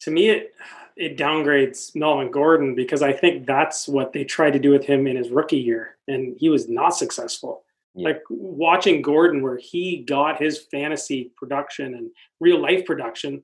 To 0.00 0.10
me, 0.10 0.28
it 0.28 0.54
it 0.96 1.16
downgrades 1.16 1.94
Melvin 1.96 2.30
Gordon 2.30 2.74
because 2.74 3.02
I 3.02 3.12
think 3.12 3.46
that's 3.46 3.88
what 3.88 4.12
they 4.12 4.24
tried 4.24 4.52
to 4.52 4.58
do 4.58 4.70
with 4.70 4.84
him 4.84 5.06
in 5.06 5.16
his 5.16 5.30
rookie 5.30 5.58
year, 5.58 5.96
and 6.06 6.36
he 6.38 6.48
was 6.48 6.68
not 6.68 6.90
successful. 6.90 7.64
Yeah. 7.94 8.08
Like 8.08 8.22
watching 8.28 9.02
Gordon, 9.02 9.42
where 9.42 9.56
he 9.56 10.04
got 10.08 10.40
his 10.40 10.66
fantasy 10.70 11.32
production 11.36 11.94
and 11.94 12.10
real 12.40 12.60
life 12.60 12.84
production, 12.84 13.42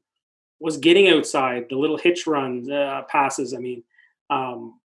was 0.61 0.77
getting 0.77 1.09
outside 1.09 1.67
the 1.71 1.77
little 1.77 1.97
hitch 1.97 2.27
runs, 2.27 2.69
uh, 2.69 3.03
passes. 3.09 3.55
I 3.55 3.59
mean, 3.59 3.83
um, 4.29 4.81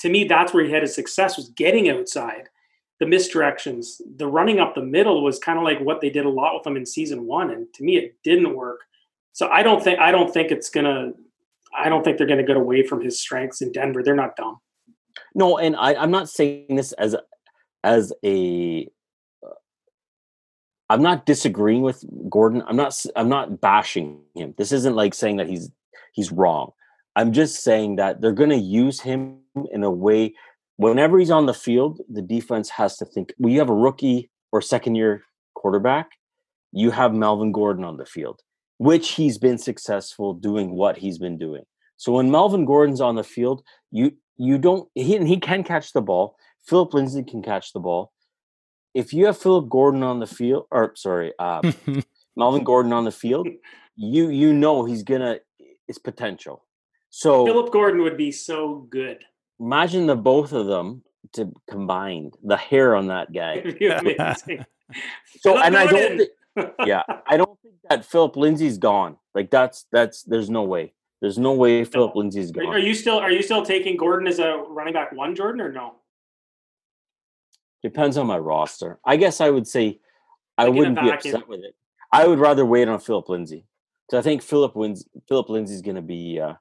to 0.00 0.08
me, 0.08 0.24
that's 0.24 0.54
where 0.54 0.64
he 0.64 0.70
had 0.70 0.82
his 0.82 0.94
success 0.94 1.36
was 1.36 1.50
getting 1.50 1.90
outside. 1.90 2.48
The 2.98 3.06
misdirections, 3.06 4.00
the 4.16 4.26
running 4.26 4.58
up 4.58 4.74
the 4.74 4.82
middle 4.82 5.22
was 5.22 5.38
kind 5.38 5.58
of 5.58 5.64
like 5.64 5.80
what 5.80 6.00
they 6.00 6.08
did 6.08 6.24
a 6.24 6.30
lot 6.30 6.54
with 6.54 6.66
him 6.66 6.76
in 6.76 6.86
season 6.86 7.26
one, 7.26 7.50
and 7.50 7.72
to 7.74 7.84
me, 7.84 7.98
it 7.98 8.16
didn't 8.24 8.54
work. 8.54 8.80
So 9.32 9.48
I 9.48 9.62
don't 9.62 9.84
think 9.84 9.98
I 9.98 10.10
don't 10.10 10.32
think 10.32 10.50
it's 10.50 10.70
gonna. 10.70 11.12
I 11.76 11.90
don't 11.90 12.02
think 12.02 12.16
they're 12.16 12.26
to 12.26 12.42
get 12.42 12.56
away 12.56 12.82
from 12.86 13.02
his 13.02 13.20
strengths 13.20 13.60
in 13.60 13.70
Denver. 13.70 14.02
They're 14.02 14.14
not 14.14 14.34
dumb. 14.34 14.60
No, 15.34 15.58
and 15.58 15.76
I, 15.76 15.94
I'm 15.94 16.10
not 16.10 16.30
saying 16.30 16.74
this 16.76 16.92
as 16.92 17.14
as 17.84 18.12
a 18.24 18.88
I'm 20.88 21.02
not 21.02 21.26
disagreeing 21.26 21.82
with 21.82 22.04
Gordon. 22.30 22.62
I'm 22.66 22.76
not 22.76 23.04
I'm 23.16 23.28
not 23.28 23.60
bashing 23.60 24.20
him. 24.34 24.54
This 24.56 24.72
isn't 24.72 24.94
like 24.94 25.14
saying 25.14 25.36
that 25.36 25.48
he's 25.48 25.70
he's 26.12 26.32
wrong. 26.32 26.72
I'm 27.16 27.32
just 27.32 27.62
saying 27.62 27.96
that 27.96 28.20
they're 28.20 28.32
going 28.32 28.50
to 28.50 28.56
use 28.56 29.00
him 29.00 29.38
in 29.72 29.82
a 29.82 29.90
way 29.90 30.34
whenever 30.76 31.18
he's 31.18 31.30
on 31.30 31.46
the 31.46 31.54
field, 31.54 32.00
the 32.08 32.22
defense 32.22 32.70
has 32.70 32.96
to 32.98 33.04
think 33.04 33.32
you 33.38 33.58
have 33.58 33.70
a 33.70 33.74
rookie 33.74 34.30
or 34.52 34.60
second 34.60 34.94
year 34.94 35.22
quarterback, 35.54 36.10
you 36.72 36.90
have 36.90 37.14
Melvin 37.14 37.52
Gordon 37.52 37.84
on 37.84 37.96
the 37.96 38.06
field, 38.06 38.40
which 38.78 39.12
he's 39.12 39.38
been 39.38 39.58
successful 39.58 40.34
doing 40.34 40.72
what 40.72 40.98
he's 40.98 41.18
been 41.18 41.38
doing. 41.38 41.64
So 41.96 42.12
when 42.12 42.30
Melvin 42.30 42.64
Gordon's 42.66 43.00
on 43.00 43.16
the 43.16 43.24
field, 43.24 43.62
you 43.90 44.12
you 44.36 44.58
don't 44.58 44.88
he 44.94 45.18
he 45.24 45.38
can 45.38 45.64
catch 45.64 45.92
the 45.92 46.02
ball. 46.02 46.36
Philip 46.66 46.94
Lindsay 46.94 47.22
can 47.22 47.42
catch 47.42 47.72
the 47.72 47.80
ball. 47.80 48.12
If 48.94 49.12
you 49.12 49.26
have 49.26 49.38
Philip 49.38 49.68
Gordon 49.68 50.02
on 50.02 50.20
the 50.20 50.26
field, 50.26 50.66
or 50.70 50.92
sorry, 50.96 51.32
uh, 51.38 51.60
Melvin 52.36 52.64
Gordon 52.64 52.92
on 52.92 53.04
the 53.04 53.12
field, 53.12 53.48
you 53.96 54.28
you 54.28 54.52
know 54.52 54.84
he's 54.84 55.02
gonna 55.02 55.38
his 55.86 55.98
potential. 55.98 56.64
So 57.10 57.46
Philip 57.46 57.72
Gordon 57.72 58.02
would 58.02 58.16
be 58.16 58.32
so 58.32 58.86
good. 58.90 59.24
Imagine 59.60 60.06
the 60.06 60.16
both 60.16 60.52
of 60.52 60.66
them 60.66 61.02
to 61.34 61.52
combined. 61.68 62.34
The 62.42 62.56
hair 62.56 62.96
on 62.96 63.08
that 63.08 63.32
guy. 63.32 63.62
so 65.40 65.58
and 65.58 65.76
I 65.76 65.86
don't 65.86 66.18
think, 66.18 66.30
yeah, 66.84 67.02
I 67.26 67.36
don't 67.36 67.60
think 67.60 67.74
that 67.88 68.04
Philip 68.04 68.36
Lindsay's 68.36 68.78
gone. 68.78 69.16
Like 69.34 69.50
that's 69.50 69.86
that's 69.92 70.22
there's 70.22 70.50
no 70.50 70.62
way. 70.62 70.94
There's 71.20 71.38
no 71.38 71.52
way 71.52 71.84
Philip 71.84 72.14
no. 72.14 72.20
Lindsay's 72.20 72.50
gone. 72.50 72.66
Are 72.66 72.78
you 72.78 72.94
still 72.94 73.18
are 73.18 73.30
you 73.30 73.42
still 73.42 73.64
taking 73.64 73.96
Gordon 73.96 74.26
as 74.26 74.38
a 74.38 74.64
running 74.68 74.94
back 74.94 75.12
one, 75.12 75.34
Jordan, 75.34 75.60
or 75.60 75.72
no? 75.72 75.96
Depends 77.82 78.16
on 78.16 78.26
my 78.26 78.38
roster. 78.38 78.98
I 79.04 79.16
guess 79.16 79.40
I 79.40 79.50
would 79.50 79.66
say 79.66 80.00
I 80.58 80.68
wouldn't 80.68 81.00
be 81.00 81.10
upset 81.10 81.48
with 81.48 81.60
it. 81.60 81.74
I 82.12 82.26
would 82.26 82.38
rather 82.38 82.64
wait 82.64 82.88
on 82.88 82.98
Philip 83.00 83.28
Lindsay. 83.28 83.66
So 84.10 84.18
I 84.18 84.22
think 84.22 84.42
Philip 84.42 84.74
wins. 84.74 85.04
Philip 85.28 85.48
Lindsay's 85.48 85.82
going 85.82 85.96
to 85.96 86.02
be. 86.02 86.40
Uh, 86.40 86.54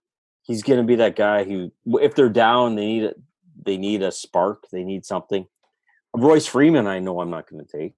he's 0.44 0.64
going 0.64 0.80
to 0.80 0.86
be 0.86 0.96
that 0.96 1.16
guy 1.16 1.44
who, 1.44 1.72
if 1.86 2.16
they're 2.16 2.30
down, 2.30 2.76
they 2.76 2.86
need 2.86 3.04
a, 3.06 3.14
they 3.64 3.78
need 3.78 4.02
a 4.02 4.12
spark. 4.12 4.66
They 4.72 4.84
need 4.84 5.06
something. 5.06 5.48
Royce 6.16 6.48
Freeman, 6.48 6.88
I 6.88 7.00
know 7.00 7.20
I'm 7.20 7.30
not 7.30 7.50
going 7.50 7.66
to 7.66 7.72
take. 7.72 7.96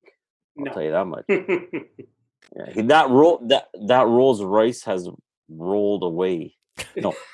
I'll 0.58 0.66
no. 0.66 0.74
tell 0.74 0.84
you 0.84 0.92
that 0.92 1.06
much. 1.06 1.26
yeah, 1.30 2.82
that 2.84 3.10
roll 3.10 3.40
that 3.48 3.70
that 3.88 4.08
Rolls 4.08 4.44
Royce 4.44 4.84
has 4.84 5.10
rolled 5.50 6.04
away. 6.04 6.56
No. 6.96 7.16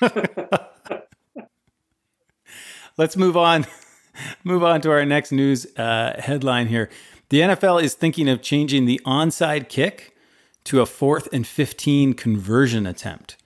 Let's 2.96 3.16
move 3.16 3.36
on 3.36 3.66
move 4.44 4.62
on 4.62 4.80
to 4.82 4.90
our 4.90 5.04
next 5.04 5.32
news 5.32 5.66
uh, 5.76 6.14
headline 6.18 6.68
here. 6.68 6.90
The 7.28 7.40
NFL 7.40 7.82
is 7.82 7.94
thinking 7.94 8.28
of 8.28 8.42
changing 8.42 8.84
the 8.86 9.00
onside 9.04 9.68
kick 9.68 10.16
to 10.64 10.80
a 10.80 10.86
fourth 10.86 11.28
and 11.32 11.46
15 11.46 12.14
conversion 12.14 12.86
attempt. 12.86 13.36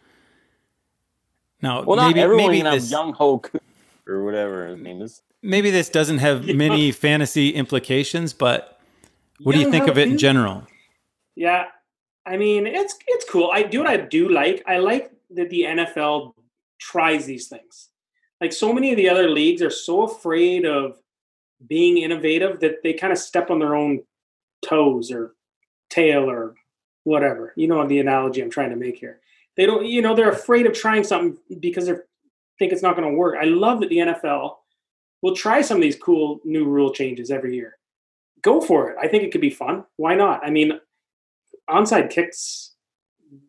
Now, 1.60 1.82
well, 1.82 1.96
maybe, 1.96 2.20
not 2.20 2.24
everyone 2.24 2.52
maybe 2.52 2.62
this, 2.62 2.92
Younghoe 2.92 3.60
or 4.06 4.24
whatever 4.24 4.68
his 4.68 4.80
name 4.80 5.02
is. 5.02 5.22
Maybe 5.42 5.70
this 5.70 5.88
doesn't 5.88 6.18
have 6.18 6.46
many 6.54 6.92
fantasy 6.92 7.50
implications, 7.50 8.32
but 8.32 8.80
what 9.40 9.54
do 9.54 9.60
you 9.60 9.70
think 9.70 9.88
of 9.88 9.98
it 9.98 10.08
in 10.08 10.18
general? 10.18 10.66
Yeah, 11.34 11.66
I 12.26 12.36
mean, 12.36 12.66
it's 12.66 12.96
it's 13.06 13.28
cool. 13.28 13.50
I 13.52 13.62
do 13.62 13.80
what 13.80 13.88
I 13.88 13.96
do 13.96 14.28
like. 14.28 14.62
I 14.66 14.78
like 14.78 15.12
that 15.30 15.50
the 15.50 15.62
NFL 15.62 16.34
tries 16.78 17.26
these 17.26 17.48
things 17.48 17.88
like 18.40 18.52
so 18.52 18.72
many 18.72 18.90
of 18.90 18.96
the 18.96 19.08
other 19.08 19.28
leagues 19.28 19.62
are 19.62 19.70
so 19.70 20.02
afraid 20.02 20.64
of 20.64 20.98
being 21.66 21.98
innovative 21.98 22.60
that 22.60 22.82
they 22.82 22.92
kind 22.92 23.12
of 23.12 23.18
step 23.18 23.50
on 23.50 23.58
their 23.58 23.74
own 23.74 24.02
toes 24.64 25.10
or 25.10 25.34
tail 25.90 26.30
or 26.30 26.54
whatever. 27.04 27.52
You 27.56 27.68
know 27.68 27.86
the 27.86 28.00
analogy 28.00 28.42
I'm 28.42 28.50
trying 28.50 28.70
to 28.70 28.76
make 28.76 28.98
here. 28.98 29.20
They 29.56 29.66
don't, 29.66 29.84
you 29.86 30.02
know, 30.02 30.14
they're 30.14 30.30
afraid 30.30 30.66
of 30.66 30.72
trying 30.72 31.02
something 31.02 31.36
because 31.58 31.86
they 31.86 31.94
think 32.58 32.72
it's 32.72 32.82
not 32.82 32.96
going 32.96 33.08
to 33.08 33.16
work. 33.16 33.36
I 33.40 33.44
love 33.44 33.80
that 33.80 33.88
the 33.88 33.98
NFL 33.98 34.56
will 35.22 35.34
try 35.34 35.60
some 35.60 35.78
of 35.78 35.82
these 35.82 35.96
cool 35.96 36.40
new 36.44 36.64
rule 36.64 36.92
changes 36.92 37.30
every 37.30 37.56
year. 37.56 37.76
Go 38.42 38.60
for 38.60 38.90
it. 38.90 38.96
I 39.00 39.08
think 39.08 39.24
it 39.24 39.32
could 39.32 39.40
be 39.40 39.50
fun. 39.50 39.84
Why 39.96 40.14
not? 40.14 40.44
I 40.44 40.50
mean, 40.50 40.78
onside 41.68 42.10
kicks. 42.10 42.74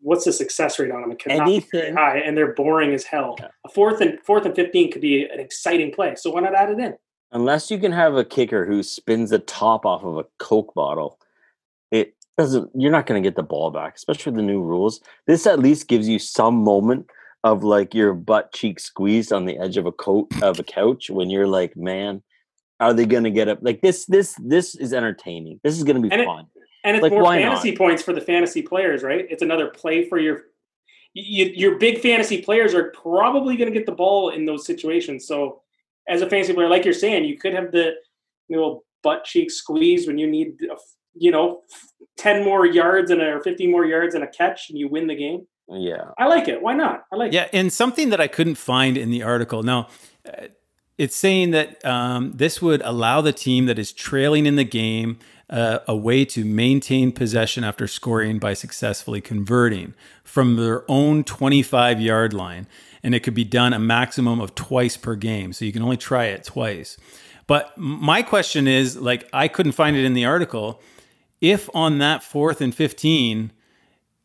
What's 0.02 0.24
the 0.24 0.32
success 0.32 0.78
rate 0.78 0.90
on 0.90 1.00
them? 1.02 1.12
It 1.12 1.18
cannot 1.18 1.46
be 1.46 1.60
very 1.72 1.84
Anything. 1.88 1.96
high, 1.96 2.18
and 2.18 2.36
they're 2.36 2.54
boring 2.54 2.92
as 2.92 3.04
hell. 3.04 3.36
Yeah. 3.38 3.48
A 3.64 3.68
fourth 3.68 4.00
and 4.00 4.18
fourth 4.24 4.44
and 4.46 4.54
fifteen 4.54 4.90
could 4.92 5.00
be 5.02 5.24
an 5.24 5.40
exciting 5.40 5.92
play. 5.92 6.14
So 6.16 6.30
why 6.30 6.40
not 6.40 6.54
add 6.54 6.70
it 6.70 6.78
in? 6.78 6.96
Unless 7.32 7.70
you 7.70 7.78
can 7.78 7.92
have 7.92 8.14
a 8.16 8.24
kicker 8.24 8.66
who 8.66 8.82
spins 8.82 9.30
the 9.30 9.38
top 9.38 9.86
off 9.86 10.02
of 10.04 10.18
a 10.18 10.24
Coke 10.38 10.74
bottle, 10.74 11.18
it 11.90 12.14
doesn't. 12.36 12.70
You're 12.74 12.90
not 12.92 13.06
going 13.06 13.22
to 13.22 13.26
get 13.26 13.36
the 13.36 13.42
ball 13.42 13.70
back, 13.70 13.96
especially 13.96 14.32
with 14.32 14.38
the 14.38 14.42
new 14.46 14.60
rules. 14.62 15.00
This 15.26 15.46
at 15.46 15.58
least 15.60 15.88
gives 15.88 16.08
you 16.08 16.18
some 16.18 16.56
moment 16.56 17.06
of 17.44 17.62
like 17.64 17.94
your 17.94 18.12
butt 18.12 18.52
cheek 18.52 18.78
squeezed 18.80 19.32
on 19.32 19.46
the 19.46 19.58
edge 19.58 19.76
of 19.76 19.86
a 19.86 19.92
coat 19.92 20.28
of 20.42 20.58
a 20.58 20.62
couch 20.62 21.08
when 21.08 21.30
you're 21.30 21.46
like, 21.46 21.74
man, 21.76 22.22
are 22.80 22.92
they 22.92 23.06
going 23.06 23.24
to 23.24 23.30
get 23.30 23.48
up? 23.48 23.58
Like 23.62 23.80
this, 23.80 24.04
this, 24.06 24.34
this 24.44 24.74
is 24.74 24.92
entertaining. 24.92 25.58
This 25.64 25.78
is 25.78 25.84
going 25.84 25.96
to 25.96 26.02
be 26.02 26.12
And 26.12 26.20
it- 26.20 26.26
fun. 26.26 26.46
And 26.84 26.96
it's 26.96 27.02
Like, 27.02 27.12
more 27.12 27.22
why 27.22 27.40
fantasy 27.40 27.76
points 27.76 28.02
for 28.02 28.12
the 28.12 28.20
fantasy 28.20 28.62
players, 28.62 29.02
right? 29.02 29.26
It's 29.28 29.42
another 29.42 29.68
play 29.68 30.08
for 30.08 30.18
your 30.18 30.44
you, 31.14 31.46
your 31.46 31.76
big 31.76 31.98
fantasy 32.00 32.40
players 32.40 32.74
are 32.74 32.90
probably 32.90 33.56
going 33.56 33.70
to 33.70 33.76
get 33.76 33.86
the 33.86 33.92
ball 33.92 34.30
in 34.30 34.44
those 34.44 34.64
situations. 34.64 35.26
So, 35.26 35.62
as 36.08 36.22
a 36.22 36.30
fantasy 36.30 36.52
player, 36.52 36.68
like 36.68 36.84
you're 36.84 36.94
saying, 36.94 37.24
you 37.24 37.36
could 37.36 37.54
have 37.54 37.72
the 37.72 37.94
little 38.48 38.84
butt 39.02 39.24
cheek 39.24 39.50
squeeze 39.50 40.06
when 40.06 40.18
you 40.18 40.26
need, 40.28 40.54
a 40.68 40.74
f- 40.74 40.78
you 41.14 41.30
know, 41.30 41.62
ten 42.16 42.44
more 42.44 42.64
yards 42.66 43.10
and 43.10 43.20
a, 43.20 43.34
or 43.34 43.42
fifteen 43.42 43.70
more 43.70 43.84
yards 43.84 44.14
and 44.14 44.24
a 44.24 44.28
catch, 44.28 44.70
and 44.70 44.78
you 44.78 44.88
win 44.88 45.06
the 45.06 45.16
game. 45.16 45.46
yeah. 45.68 46.10
I 46.18 46.26
like 46.26 46.48
it. 46.48 46.62
Why 46.62 46.74
not? 46.74 47.04
I 47.12 47.16
like. 47.16 47.28
It. 47.28 47.34
Yeah, 47.34 47.48
and 47.52 47.72
something 47.72 48.10
that 48.10 48.20
I 48.20 48.28
couldn't 48.28 48.56
find 48.56 48.96
in 48.96 49.10
the 49.10 49.22
article. 49.22 49.62
Now, 49.62 49.88
uh, 50.26 50.46
it's 50.96 51.16
saying 51.16 51.52
that 51.52 51.84
um, 51.84 52.34
this 52.36 52.60
would 52.60 52.82
allow 52.82 53.20
the 53.20 53.32
team 53.32 53.66
that 53.66 53.78
is 53.78 53.92
trailing 53.92 54.46
in 54.46 54.56
the 54.56 54.64
game 54.64 55.18
uh, 55.50 55.80
a 55.88 55.96
way 55.96 56.24
to 56.24 56.44
maintain 56.44 57.10
possession 57.10 57.64
after 57.64 57.86
scoring 57.88 58.38
by 58.38 58.54
successfully 58.54 59.20
converting 59.20 59.94
from 60.22 60.56
their 60.56 60.88
own 60.88 61.24
25 61.24 62.00
yard 62.00 62.32
line. 62.32 62.66
And 63.02 63.14
it 63.14 63.20
could 63.20 63.34
be 63.34 63.44
done 63.44 63.72
a 63.72 63.78
maximum 63.78 64.40
of 64.40 64.54
twice 64.54 64.96
per 64.96 65.16
game. 65.16 65.52
So 65.52 65.64
you 65.64 65.72
can 65.72 65.82
only 65.82 65.96
try 65.96 66.26
it 66.26 66.44
twice. 66.44 66.96
But 67.46 67.76
my 67.76 68.22
question 68.22 68.68
is 68.68 68.96
like, 68.96 69.28
I 69.32 69.48
couldn't 69.48 69.72
find 69.72 69.96
it 69.96 70.04
in 70.04 70.14
the 70.14 70.24
article. 70.24 70.80
If 71.40 71.68
on 71.74 71.98
that 71.98 72.22
fourth 72.22 72.60
and 72.60 72.72
15, 72.72 73.50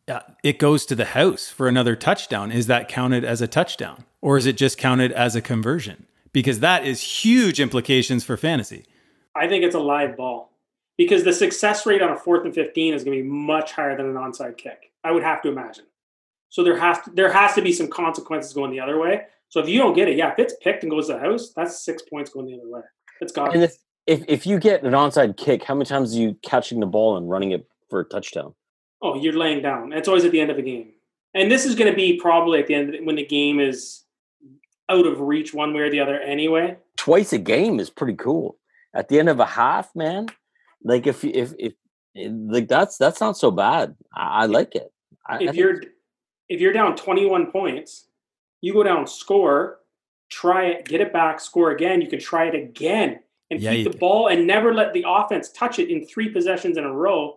uh, 0.06 0.20
it 0.44 0.60
goes 0.60 0.86
to 0.86 0.94
the 0.94 1.06
house 1.06 1.48
for 1.48 1.66
another 1.66 1.96
touchdown. 1.96 2.52
Is 2.52 2.68
that 2.68 2.88
counted 2.88 3.24
as 3.24 3.40
a 3.42 3.48
touchdown 3.48 4.04
or 4.20 4.36
is 4.36 4.46
it 4.46 4.56
just 4.56 4.78
counted 4.78 5.10
as 5.10 5.34
a 5.34 5.40
conversion? 5.40 6.06
Because 6.32 6.60
that 6.60 6.86
is 6.86 7.00
huge 7.24 7.58
implications 7.58 8.22
for 8.22 8.36
fantasy. 8.36 8.84
I 9.34 9.48
think 9.48 9.64
it's 9.64 9.74
a 9.74 9.80
live 9.80 10.16
ball 10.16 10.52
because 10.96 11.24
the 11.24 11.32
success 11.32 11.86
rate 11.86 12.02
on 12.02 12.10
a 12.10 12.16
fourth 12.16 12.44
and 12.44 12.54
fifteen 12.54 12.94
is 12.94 13.04
going 13.04 13.16
to 13.16 13.22
be 13.22 13.28
much 13.28 13.72
higher 13.72 13.96
than 13.96 14.06
an 14.06 14.14
onside 14.14 14.56
kick. 14.56 14.92
I 15.04 15.12
would 15.12 15.22
have 15.22 15.42
to 15.42 15.48
imagine. 15.48 15.84
So 16.48 16.62
there 16.64 16.78
has 16.78 17.00
to, 17.02 17.10
there 17.10 17.32
has 17.32 17.54
to 17.54 17.62
be 17.62 17.72
some 17.72 17.88
consequences 17.88 18.52
going 18.52 18.70
the 18.70 18.80
other 18.80 18.98
way. 18.98 19.22
So 19.48 19.60
if 19.60 19.68
you 19.68 19.78
don't 19.78 19.94
get 19.94 20.08
it, 20.08 20.16
yeah, 20.16 20.32
if 20.32 20.38
it's 20.38 20.54
picked 20.62 20.82
and 20.82 20.90
goes 20.90 21.06
to 21.06 21.14
the 21.14 21.18
house, 21.20 21.52
that's 21.54 21.84
six 21.84 22.02
points 22.02 22.30
going 22.30 22.46
the 22.46 22.54
other 22.54 22.68
way. 22.68 22.80
It's 23.20 23.32
got 23.32 23.54
And 23.54 23.62
if, 23.62 23.76
if 24.06 24.24
if 24.28 24.46
you 24.46 24.58
get 24.58 24.82
an 24.82 24.92
onside 24.92 25.36
kick, 25.36 25.64
how 25.64 25.74
many 25.74 25.86
times 25.86 26.14
are 26.14 26.18
you 26.18 26.36
catching 26.42 26.80
the 26.80 26.86
ball 26.86 27.16
and 27.16 27.28
running 27.28 27.52
it 27.52 27.66
for 27.88 28.00
a 28.00 28.04
touchdown? 28.04 28.54
oh, 29.02 29.20
you're 29.20 29.32
laying 29.32 29.62
down. 29.62 29.92
It's 29.92 30.08
always 30.08 30.24
at 30.24 30.32
the 30.32 30.40
end 30.40 30.50
of 30.50 30.58
a 30.58 30.62
game, 30.62 30.92
and 31.34 31.50
this 31.50 31.64
is 31.64 31.74
going 31.74 31.90
to 31.90 31.96
be 31.96 32.18
probably 32.18 32.58
at 32.58 32.66
the 32.66 32.74
end 32.74 32.96
when 33.04 33.16
the 33.16 33.26
game 33.26 33.60
is 33.60 34.04
out 34.88 35.06
of 35.06 35.20
reach 35.20 35.52
one 35.52 35.74
way 35.74 35.82
or 35.82 35.90
the 35.90 36.00
other 36.00 36.20
anyway. 36.20 36.76
Twice 36.96 37.32
a 37.32 37.38
game 37.38 37.80
is 37.80 37.90
pretty 37.90 38.14
cool. 38.14 38.58
At 38.94 39.08
the 39.08 39.18
end 39.18 39.28
of 39.28 39.40
a 39.40 39.46
half, 39.46 39.94
man, 39.94 40.28
like 40.82 41.06
if 41.06 41.24
if 41.24 41.52
if 41.58 41.72
eh, 42.16 42.28
like 42.30 42.68
that's 42.68 42.96
that's 42.98 43.20
not 43.20 43.36
so 43.36 43.50
bad. 43.50 43.94
I, 44.14 44.42
I 44.42 44.46
like 44.46 44.74
it. 44.74 44.92
I, 45.26 45.34
I 45.34 45.36
if 45.36 45.40
think 45.46 45.56
you're 45.56 45.80
if 46.48 46.60
you're 46.60 46.72
down 46.72 46.94
21 46.96 47.50
points, 47.50 48.06
you 48.60 48.72
go 48.72 48.82
down, 48.84 49.06
score, 49.06 49.80
try 50.30 50.66
it, 50.66 50.84
get 50.84 51.00
it 51.00 51.12
back, 51.12 51.40
score 51.40 51.72
again. 51.72 52.00
You 52.00 52.08
can 52.08 52.20
try 52.20 52.46
it 52.46 52.54
again 52.54 53.20
and 53.50 53.60
Yeah, 53.60 53.72
keep 53.72 53.84
the 53.84 53.90
can. 53.90 53.98
ball 53.98 54.28
and 54.28 54.46
never 54.46 54.72
let 54.72 54.92
the 54.92 55.04
offense 55.06 55.50
touch 55.50 55.78
it 55.78 55.90
in 55.90 56.06
three 56.06 56.28
possessions 56.28 56.76
in 56.76 56.84
a 56.84 56.92
row. 56.92 57.34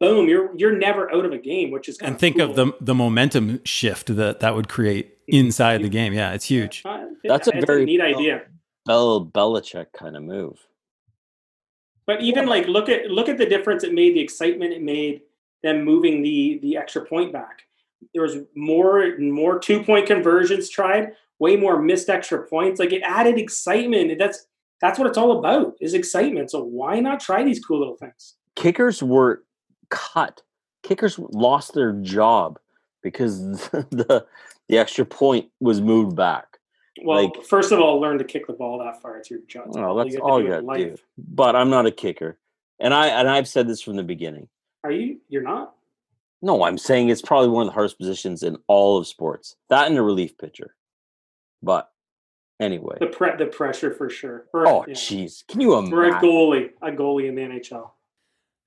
Boom, 0.00 0.28
you're 0.28 0.56
you're 0.56 0.76
never 0.76 1.12
out 1.14 1.24
of 1.24 1.32
a 1.32 1.38
game, 1.38 1.70
which 1.70 1.88
is 1.88 1.98
And 1.98 2.18
think 2.18 2.38
of 2.38 2.56
the 2.56 2.72
the 2.80 2.94
momentum 2.94 3.60
shift 3.64 4.14
that 4.16 4.40
that 4.40 4.54
would 4.54 4.68
create 4.68 5.18
inside 5.28 5.82
the 5.82 5.88
game. 5.88 6.12
Yeah, 6.12 6.32
it's 6.32 6.44
huge. 6.46 6.82
Uh, 6.84 7.06
that's 7.24 7.48
a 7.48 7.56
it's 7.56 7.64
very- 7.66 7.84
neat 7.84 8.00
idea. 8.00 8.42
Bell 8.86 9.24
Belichick 9.24 9.86
kind 9.96 10.14
of 10.16 10.22
move. 10.22 10.58
But 12.06 12.22
even 12.22 12.46
like 12.46 12.66
look 12.66 12.88
at 12.88 13.10
look 13.10 13.28
at 13.28 13.38
the 13.38 13.46
difference 13.46 13.84
it 13.84 13.94
made, 13.94 14.14
the 14.14 14.20
excitement 14.20 14.72
it 14.72 14.82
made 14.82 15.22
them 15.62 15.84
moving 15.84 16.22
the 16.22 16.58
the 16.62 16.76
extra 16.76 17.04
point 17.04 17.32
back. 17.32 17.62
There 18.12 18.22
was 18.22 18.36
more 18.54 19.16
more 19.18 19.58
two 19.58 19.82
point 19.82 20.06
conversions 20.06 20.68
tried, 20.68 21.12
way 21.38 21.56
more 21.56 21.80
missed 21.80 22.08
extra 22.08 22.46
points. 22.46 22.78
Like 22.78 22.92
it 22.92 23.02
added 23.02 23.38
excitement. 23.38 24.18
That's 24.18 24.46
that's 24.80 24.98
what 24.98 25.08
it's 25.08 25.18
all 25.18 25.38
about 25.38 25.74
is 25.80 25.94
excitement. 25.94 26.50
So 26.50 26.62
why 26.62 27.00
not 27.00 27.20
try 27.20 27.42
these 27.42 27.64
cool 27.64 27.78
little 27.78 27.96
things? 27.96 28.34
Kickers 28.54 29.02
were 29.02 29.42
cut. 29.88 30.42
Kickers 30.82 31.18
lost 31.18 31.72
their 31.72 31.92
job 31.92 32.58
because 33.02 33.40
the 33.70 34.26
the 34.68 34.78
extra 34.78 35.06
point 35.06 35.48
was 35.60 35.80
moved 35.80 36.16
back. 36.16 36.53
Well, 37.04 37.24
Like- 37.24 37.42
first 37.44 37.70
of 37.72 37.80
all, 37.80 38.00
learn 38.00 38.18
to 38.18 38.24
kick 38.24 38.46
the 38.46 38.52
ball 38.52 38.78
that 38.78 39.00
far. 39.02 39.16
It's 39.18 39.30
your 39.30 39.40
job. 39.46 39.66
Well, 39.68 39.94
that's 39.96 40.12
get 40.12 40.20
all 40.20 40.38
do 40.38 40.44
you 40.44 40.50
got 40.50 40.56
to 40.74 40.84
do. 40.84 40.90
life. 40.90 41.04
But 41.18 41.54
I'm 41.56 41.70
not 41.70 41.86
a 41.86 41.90
kicker, 41.90 42.38
and 42.78 42.92
I 42.94 43.08
and 43.08 43.28
I've 43.28 43.48
said 43.48 43.68
this 43.68 43.80
from 43.82 43.96
the 43.96 44.02
beginning. 44.02 44.48
Are 44.82 44.90
you? 44.90 45.18
You're 45.28 45.42
not. 45.42 45.74
No, 46.42 46.64
I'm 46.64 46.76
saying 46.78 47.08
it's 47.08 47.22
probably 47.22 47.48
one 47.48 47.62
of 47.62 47.68
the 47.68 47.72
hardest 47.72 47.96
positions 47.98 48.42
in 48.42 48.58
all 48.66 48.98
of 48.98 49.06
sports. 49.06 49.56
That 49.70 49.86
and 49.86 49.96
the 49.96 50.02
relief 50.02 50.36
pitcher. 50.36 50.74
But 51.62 51.90
anyway, 52.60 52.96
The 53.00 53.06
pre- 53.06 53.36
the 53.38 53.46
pressure 53.46 53.90
for 53.94 54.10
sure. 54.10 54.44
Or, 54.52 54.66
oh 54.68 54.84
yeah. 54.86 54.92
jeez, 54.94 55.46
can 55.46 55.60
you 55.62 55.72
Or 55.74 55.78
a 56.04 56.12
goalie, 56.20 56.70
a 56.82 56.90
goalie 56.90 57.28
in 57.28 57.34
the 57.34 57.42
NHL. 57.42 57.90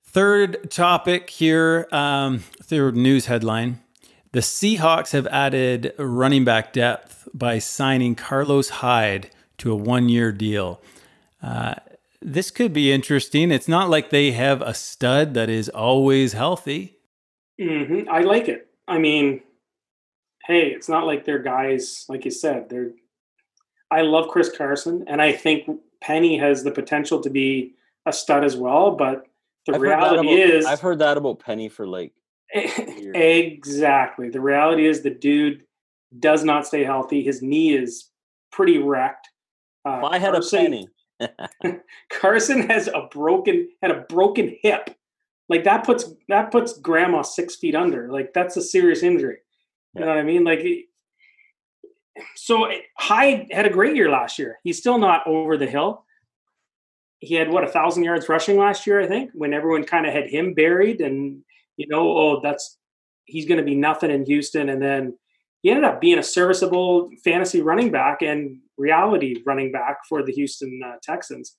Third 0.06 0.70
topic 0.70 1.30
here, 1.30 1.86
um, 1.92 2.38
third 2.62 2.96
news 2.96 3.26
headline. 3.26 3.80
The 4.32 4.40
Seahawks 4.40 5.12
have 5.12 5.26
added 5.28 5.94
running 5.98 6.44
back 6.44 6.72
depth 6.72 7.17
by 7.34 7.58
signing 7.58 8.14
Carlos 8.14 8.68
Hyde 8.68 9.30
to 9.58 9.72
a 9.72 9.76
one 9.76 10.08
year 10.08 10.32
deal. 10.32 10.80
Uh, 11.42 11.74
this 12.20 12.50
could 12.50 12.72
be 12.72 12.90
interesting. 12.92 13.50
It's 13.52 13.68
not 13.68 13.88
like 13.90 14.10
they 14.10 14.32
have 14.32 14.60
a 14.62 14.74
stud 14.74 15.34
that 15.34 15.48
is 15.48 15.68
always 15.68 16.32
healthy. 16.32 16.96
hmm 17.60 18.02
I 18.10 18.20
like 18.22 18.48
it. 18.48 18.68
I 18.88 18.98
mean, 18.98 19.42
hey, 20.46 20.68
it's 20.68 20.88
not 20.88 21.06
like 21.06 21.24
they're 21.24 21.38
guys 21.42 22.04
like 22.08 22.24
you 22.24 22.30
said. 22.30 22.68
They're. 22.70 22.90
I 23.90 24.02
love 24.02 24.28
Chris 24.28 24.50
Carson, 24.54 25.04
and 25.06 25.22
I 25.22 25.32
think 25.32 25.68
Penny 26.02 26.36
has 26.38 26.62
the 26.62 26.70
potential 26.70 27.20
to 27.22 27.30
be 27.30 27.74
a 28.04 28.12
stud 28.12 28.44
as 28.44 28.56
well. 28.56 28.96
But 28.96 29.26
the 29.66 29.74
I've 29.74 29.80
reality 29.80 30.28
about- 30.28 30.50
is, 30.56 30.66
I've 30.66 30.80
heard 30.80 30.98
that 30.98 31.16
about 31.16 31.38
Penny 31.40 31.68
for 31.68 31.86
like 31.86 32.12
exactly. 33.14 34.28
The 34.28 34.40
reality 34.40 34.86
is, 34.86 35.02
the 35.02 35.10
dude 35.10 35.62
does 36.18 36.44
not 36.44 36.66
stay 36.66 36.84
healthy. 36.84 37.22
His 37.22 37.42
knee 37.42 37.74
is 37.74 38.10
pretty 38.50 38.78
wrecked. 38.78 39.28
Uh, 39.84 39.98
if 39.98 40.04
I 40.04 40.18
had 40.18 40.34
a 40.34 40.40
Carson- 40.40 40.58
penny. 40.58 40.88
Carson 42.10 42.68
has 42.68 42.88
a 42.88 43.08
broken 43.10 43.68
had 43.82 43.90
a 43.90 44.00
broken 44.08 44.56
hip. 44.62 44.90
Like 45.48 45.64
that 45.64 45.84
puts 45.84 46.04
that 46.28 46.50
puts 46.50 46.78
grandma 46.78 47.22
six 47.22 47.56
feet 47.56 47.74
under. 47.74 48.10
Like 48.10 48.32
that's 48.32 48.56
a 48.56 48.62
serious 48.62 49.02
injury. 49.02 49.38
You 49.94 50.02
know 50.02 50.08
what 50.08 50.18
I 50.18 50.22
mean? 50.22 50.44
Like 50.44 50.64
so 52.36 52.70
Hyde 52.96 53.48
had 53.50 53.66
a 53.66 53.70
great 53.70 53.96
year 53.96 54.10
last 54.10 54.38
year. 54.38 54.58
He's 54.62 54.78
still 54.78 54.98
not 54.98 55.26
over 55.26 55.56
the 55.56 55.66
hill. 55.66 56.04
He 57.20 57.34
had 57.34 57.50
what 57.50 57.64
a 57.64 57.68
thousand 57.68 58.04
yards 58.04 58.28
rushing 58.28 58.58
last 58.58 58.86
year, 58.86 59.00
I 59.00 59.06
think, 59.06 59.30
when 59.34 59.52
everyone 59.52 59.84
kind 59.84 60.06
of 60.06 60.12
had 60.12 60.28
him 60.28 60.54
buried 60.54 61.00
and 61.00 61.42
you 61.76 61.86
know, 61.88 62.16
oh, 62.16 62.40
that's 62.42 62.76
he's 63.24 63.46
gonna 63.46 63.62
be 63.62 63.74
nothing 63.74 64.10
in 64.10 64.26
Houston. 64.26 64.68
And 64.68 64.82
then 64.82 65.18
he 65.62 65.70
ended 65.70 65.84
up 65.84 66.00
being 66.00 66.18
a 66.18 66.22
serviceable 66.22 67.10
fantasy 67.24 67.62
running 67.62 67.90
back 67.90 68.22
and 68.22 68.60
reality 68.76 69.42
running 69.44 69.72
back 69.72 69.98
for 70.08 70.22
the 70.22 70.32
Houston 70.32 70.80
uh, 70.84 70.96
Texans. 71.02 71.56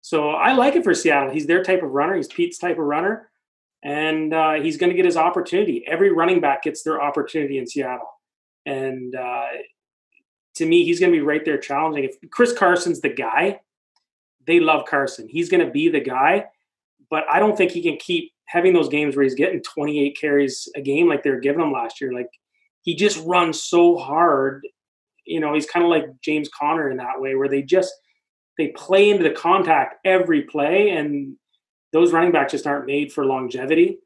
So 0.00 0.30
I 0.30 0.54
like 0.54 0.76
it 0.76 0.84
for 0.84 0.94
Seattle. 0.94 1.32
He's 1.32 1.46
their 1.46 1.62
type 1.62 1.82
of 1.82 1.90
runner. 1.90 2.14
He's 2.14 2.28
Pete's 2.28 2.58
type 2.58 2.78
of 2.78 2.84
runner, 2.84 3.30
and 3.82 4.34
uh, 4.34 4.54
he's 4.54 4.76
going 4.76 4.90
to 4.90 4.96
get 4.96 5.06
his 5.06 5.16
opportunity. 5.16 5.84
Every 5.86 6.12
running 6.12 6.40
back 6.40 6.62
gets 6.62 6.82
their 6.82 7.00
opportunity 7.00 7.58
in 7.58 7.66
Seattle, 7.66 8.10
and 8.66 9.14
uh, 9.14 9.46
to 10.56 10.66
me, 10.66 10.84
he's 10.84 11.00
going 11.00 11.12
to 11.12 11.18
be 11.18 11.24
right 11.24 11.44
there 11.44 11.58
challenging. 11.58 12.04
If 12.04 12.30
Chris 12.30 12.52
Carson's 12.52 13.00
the 13.00 13.08
guy, 13.08 13.60
they 14.46 14.60
love 14.60 14.86
Carson. 14.86 15.28
He's 15.28 15.48
going 15.48 15.64
to 15.64 15.70
be 15.72 15.88
the 15.88 16.00
guy, 16.00 16.46
but 17.10 17.24
I 17.30 17.38
don't 17.38 17.56
think 17.56 17.72
he 17.72 17.82
can 17.82 17.96
keep 17.96 18.32
having 18.46 18.72
those 18.72 18.88
games 18.88 19.16
where 19.16 19.22
he's 19.22 19.34
getting 19.34 19.62
28 19.62 20.18
carries 20.20 20.68
a 20.76 20.80
game 20.80 21.08
like 21.08 21.22
they 21.22 21.30
were 21.30 21.40
giving 21.40 21.62
him 21.62 21.72
last 21.72 22.00
year. 22.00 22.12
Like 22.12 22.28
he 22.84 22.94
just 22.94 23.22
runs 23.24 23.62
so 23.62 23.96
hard. 23.96 24.62
You 25.26 25.40
know, 25.40 25.54
he's 25.54 25.66
kind 25.66 25.84
of 25.84 25.90
like 25.90 26.04
James 26.22 26.48
Conner 26.48 26.90
in 26.90 26.98
that 26.98 27.20
way, 27.20 27.34
where 27.34 27.48
they 27.48 27.62
just 27.62 27.92
they 28.58 28.68
play 28.68 29.10
into 29.10 29.24
the 29.24 29.30
contact 29.30 29.96
every 30.04 30.42
play, 30.42 30.90
and 30.90 31.36
those 31.92 32.12
running 32.12 32.30
backs 32.30 32.52
just 32.52 32.66
aren't 32.66 32.86
made 32.86 33.10
for 33.12 33.24
longevity. 33.24 33.98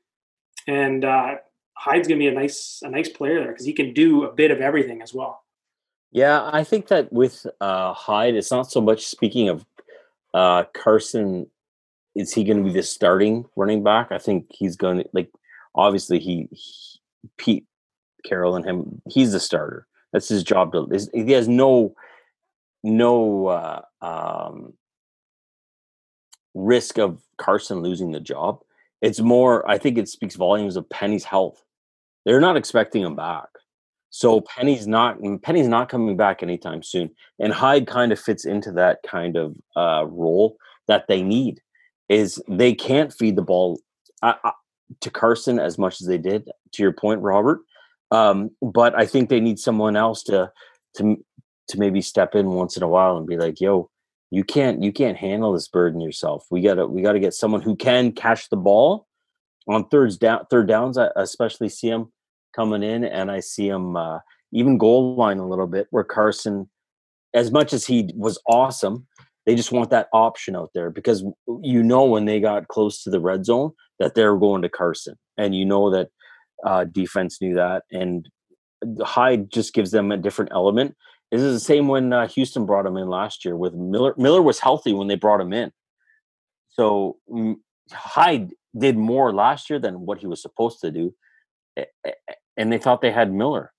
And 0.66 1.04
uh, 1.04 1.36
Hyde's 1.76 2.06
gonna 2.08 2.18
be 2.18 2.28
a 2.28 2.32
nice 2.32 2.80
a 2.82 2.88
nice 2.88 3.08
player 3.08 3.40
there 3.40 3.52
because 3.52 3.66
he 3.66 3.72
can 3.72 3.92
do 3.92 4.24
a 4.24 4.32
bit 4.32 4.52
of 4.52 4.60
everything 4.60 5.02
as 5.02 5.12
well. 5.12 5.42
Yeah, 6.12 6.48
I 6.52 6.64
think 6.64 6.86
that 6.88 7.12
with 7.12 7.46
uh, 7.60 7.92
Hyde, 7.92 8.34
it's 8.34 8.50
not 8.50 8.70
so 8.70 8.80
much 8.80 9.06
speaking 9.06 9.48
of 9.48 9.66
uh, 10.32 10.64
Carson. 10.72 11.50
Is 12.14 12.32
he 12.32 12.42
going 12.42 12.58
to 12.58 12.64
be 12.64 12.72
the 12.72 12.82
starting 12.82 13.44
running 13.54 13.84
back? 13.84 14.10
I 14.10 14.18
think 14.18 14.46
he's 14.50 14.76
going 14.76 14.98
to 14.98 15.08
like. 15.12 15.30
Obviously, 15.74 16.18
he, 16.18 16.48
he 16.50 17.00
Pete 17.36 17.66
Carroll 18.24 18.56
and 18.56 18.64
him. 18.64 19.02
He's 19.08 19.32
the 19.32 19.40
starter. 19.40 19.86
That's 20.12 20.28
his 20.28 20.42
job. 20.42 20.72
To 20.72 21.08
he 21.12 21.32
has 21.32 21.48
no 21.48 21.94
no 22.82 23.46
uh, 23.46 23.82
um, 24.00 24.72
risk 26.54 26.98
of 26.98 27.22
Carson 27.36 27.80
losing 27.82 28.12
the 28.12 28.20
job. 28.20 28.60
It's 29.02 29.20
more. 29.20 29.68
I 29.70 29.78
think 29.78 29.98
it 29.98 30.08
speaks 30.08 30.34
volumes 30.34 30.76
of 30.76 30.88
Penny's 30.90 31.24
health. 31.24 31.62
They're 32.24 32.40
not 32.40 32.56
expecting 32.56 33.02
him 33.02 33.16
back. 33.16 33.48
So 34.10 34.40
Penny's 34.40 34.86
not 34.86 35.18
Penny's 35.42 35.68
not 35.68 35.88
coming 35.88 36.16
back 36.16 36.42
anytime 36.42 36.82
soon, 36.82 37.10
and 37.38 37.52
Hyde 37.52 37.86
kind 37.86 38.10
of 38.12 38.18
fits 38.18 38.44
into 38.44 38.72
that 38.72 39.00
kind 39.06 39.36
of 39.36 39.54
uh, 39.76 40.06
role 40.06 40.56
that 40.86 41.06
they 41.08 41.22
need. 41.22 41.60
Is 42.08 42.42
they 42.48 42.74
can't 42.74 43.12
feed 43.12 43.36
the 43.36 43.42
ball 43.42 43.78
uh, 44.22 44.34
uh, 44.42 44.52
to 45.00 45.10
Carson 45.10 45.58
as 45.58 45.76
much 45.76 46.00
as 46.00 46.06
they 46.06 46.16
did. 46.16 46.48
To 46.72 46.82
your 46.82 46.92
point, 46.92 47.20
Robert, 47.20 47.60
um, 48.10 48.50
but 48.62 48.98
I 48.98 49.06
think 49.06 49.28
they 49.28 49.40
need 49.40 49.58
someone 49.58 49.96
else 49.96 50.22
to 50.24 50.50
to 50.96 51.16
to 51.68 51.78
maybe 51.78 52.00
step 52.00 52.34
in 52.34 52.46
once 52.50 52.76
in 52.76 52.82
a 52.82 52.88
while 52.88 53.16
and 53.16 53.26
be 53.26 53.36
like, 53.36 53.60
"Yo, 53.60 53.90
you 54.30 54.44
can't 54.44 54.82
you 54.82 54.92
can't 54.92 55.16
handle 55.16 55.52
this 55.52 55.68
burden 55.68 56.00
yourself. 56.00 56.46
We 56.50 56.60
gotta 56.60 56.86
we 56.86 57.02
gotta 57.02 57.20
get 57.20 57.34
someone 57.34 57.62
who 57.62 57.76
can 57.76 58.12
catch 58.12 58.48
the 58.50 58.56
ball 58.56 59.06
on 59.68 59.88
thirds 59.88 60.16
down 60.16 60.44
third 60.50 60.68
downs. 60.68 60.98
I 60.98 61.08
especially 61.16 61.68
see 61.68 61.88
him 61.88 62.12
coming 62.54 62.82
in, 62.82 63.04
and 63.04 63.30
I 63.30 63.40
see 63.40 63.68
him 63.68 63.96
uh, 63.96 64.18
even 64.52 64.78
goal 64.78 65.16
line 65.16 65.38
a 65.38 65.48
little 65.48 65.66
bit 65.66 65.86
where 65.90 66.04
Carson, 66.04 66.68
as 67.34 67.50
much 67.50 67.72
as 67.72 67.86
he 67.86 68.10
was 68.14 68.40
awesome, 68.46 69.06
they 69.46 69.54
just 69.54 69.72
want 69.72 69.90
that 69.90 70.08
option 70.12 70.56
out 70.56 70.70
there 70.74 70.90
because 70.90 71.24
you 71.62 71.82
know 71.82 72.04
when 72.04 72.26
they 72.26 72.40
got 72.40 72.68
close 72.68 73.02
to 73.02 73.10
the 73.10 73.20
red 73.20 73.46
zone 73.46 73.72
that 73.98 74.14
they're 74.14 74.36
going 74.36 74.62
to 74.62 74.68
Carson, 74.68 75.16
and 75.38 75.54
you 75.54 75.64
know 75.64 75.90
that 75.90 76.08
uh, 76.64 76.84
defense 76.84 77.40
knew 77.40 77.54
that, 77.54 77.84
and 77.90 78.28
Hyde 79.00 79.50
just 79.50 79.74
gives 79.74 79.90
them 79.90 80.12
a 80.12 80.16
different 80.16 80.52
element. 80.52 80.96
This 81.30 81.42
is 81.42 81.54
the 81.54 81.64
same 81.64 81.88
when 81.88 82.12
uh, 82.12 82.26
Houston 82.28 82.64
brought 82.64 82.86
him 82.86 82.96
in 82.96 83.08
last 83.08 83.44
year 83.44 83.56
with 83.56 83.74
Miller. 83.74 84.14
Miller 84.16 84.42
was 84.42 84.60
healthy 84.60 84.92
when 84.92 85.08
they 85.08 85.16
brought 85.16 85.40
him 85.40 85.52
in, 85.52 85.72
so 86.68 87.18
Hyde 87.92 88.52
did 88.76 88.96
more 88.96 89.32
last 89.32 89.68
year 89.70 89.78
than 89.78 90.06
what 90.06 90.18
he 90.18 90.26
was 90.26 90.42
supposed 90.42 90.80
to 90.80 90.90
do, 90.90 91.14
and 92.56 92.72
they 92.72 92.78
thought 92.78 93.00
they 93.00 93.12
had 93.12 93.32
Miller. 93.32 93.72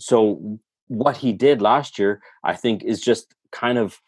So 0.00 0.58
what 0.88 1.18
he 1.18 1.32
did 1.32 1.60
last 1.60 1.98
year, 1.98 2.20
I 2.44 2.54
think, 2.54 2.82
is 2.82 3.00
just 3.00 3.34
kind 3.52 3.78
of 3.78 4.00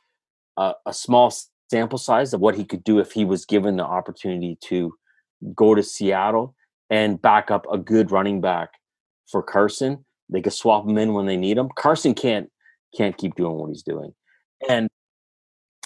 a, 0.56 0.74
a 0.86 0.94
small 0.94 1.32
sample 1.70 1.98
size 1.98 2.34
of 2.34 2.40
what 2.40 2.56
he 2.56 2.64
could 2.64 2.84
do 2.84 2.98
if 2.98 3.12
he 3.12 3.24
was 3.24 3.44
given 3.44 3.76
the 3.76 3.84
opportunity 3.84 4.58
to 4.62 4.94
go 5.54 5.74
to 5.74 5.82
Seattle 5.82 6.54
and 6.90 7.20
back 7.20 7.50
up 7.50 7.66
a 7.72 7.78
good 7.78 8.10
running 8.10 8.40
back 8.40 8.70
for 9.30 9.42
Carson. 9.42 10.04
They 10.28 10.42
could 10.42 10.52
swap 10.52 10.86
him 10.86 10.98
in 10.98 11.14
when 11.14 11.26
they 11.26 11.36
need 11.36 11.56
him. 11.56 11.68
Carson 11.76 12.14
can't 12.14 12.50
can't 12.96 13.16
keep 13.16 13.36
doing 13.36 13.54
what 13.54 13.68
he's 13.68 13.82
doing, 13.82 14.12
and 14.68 14.88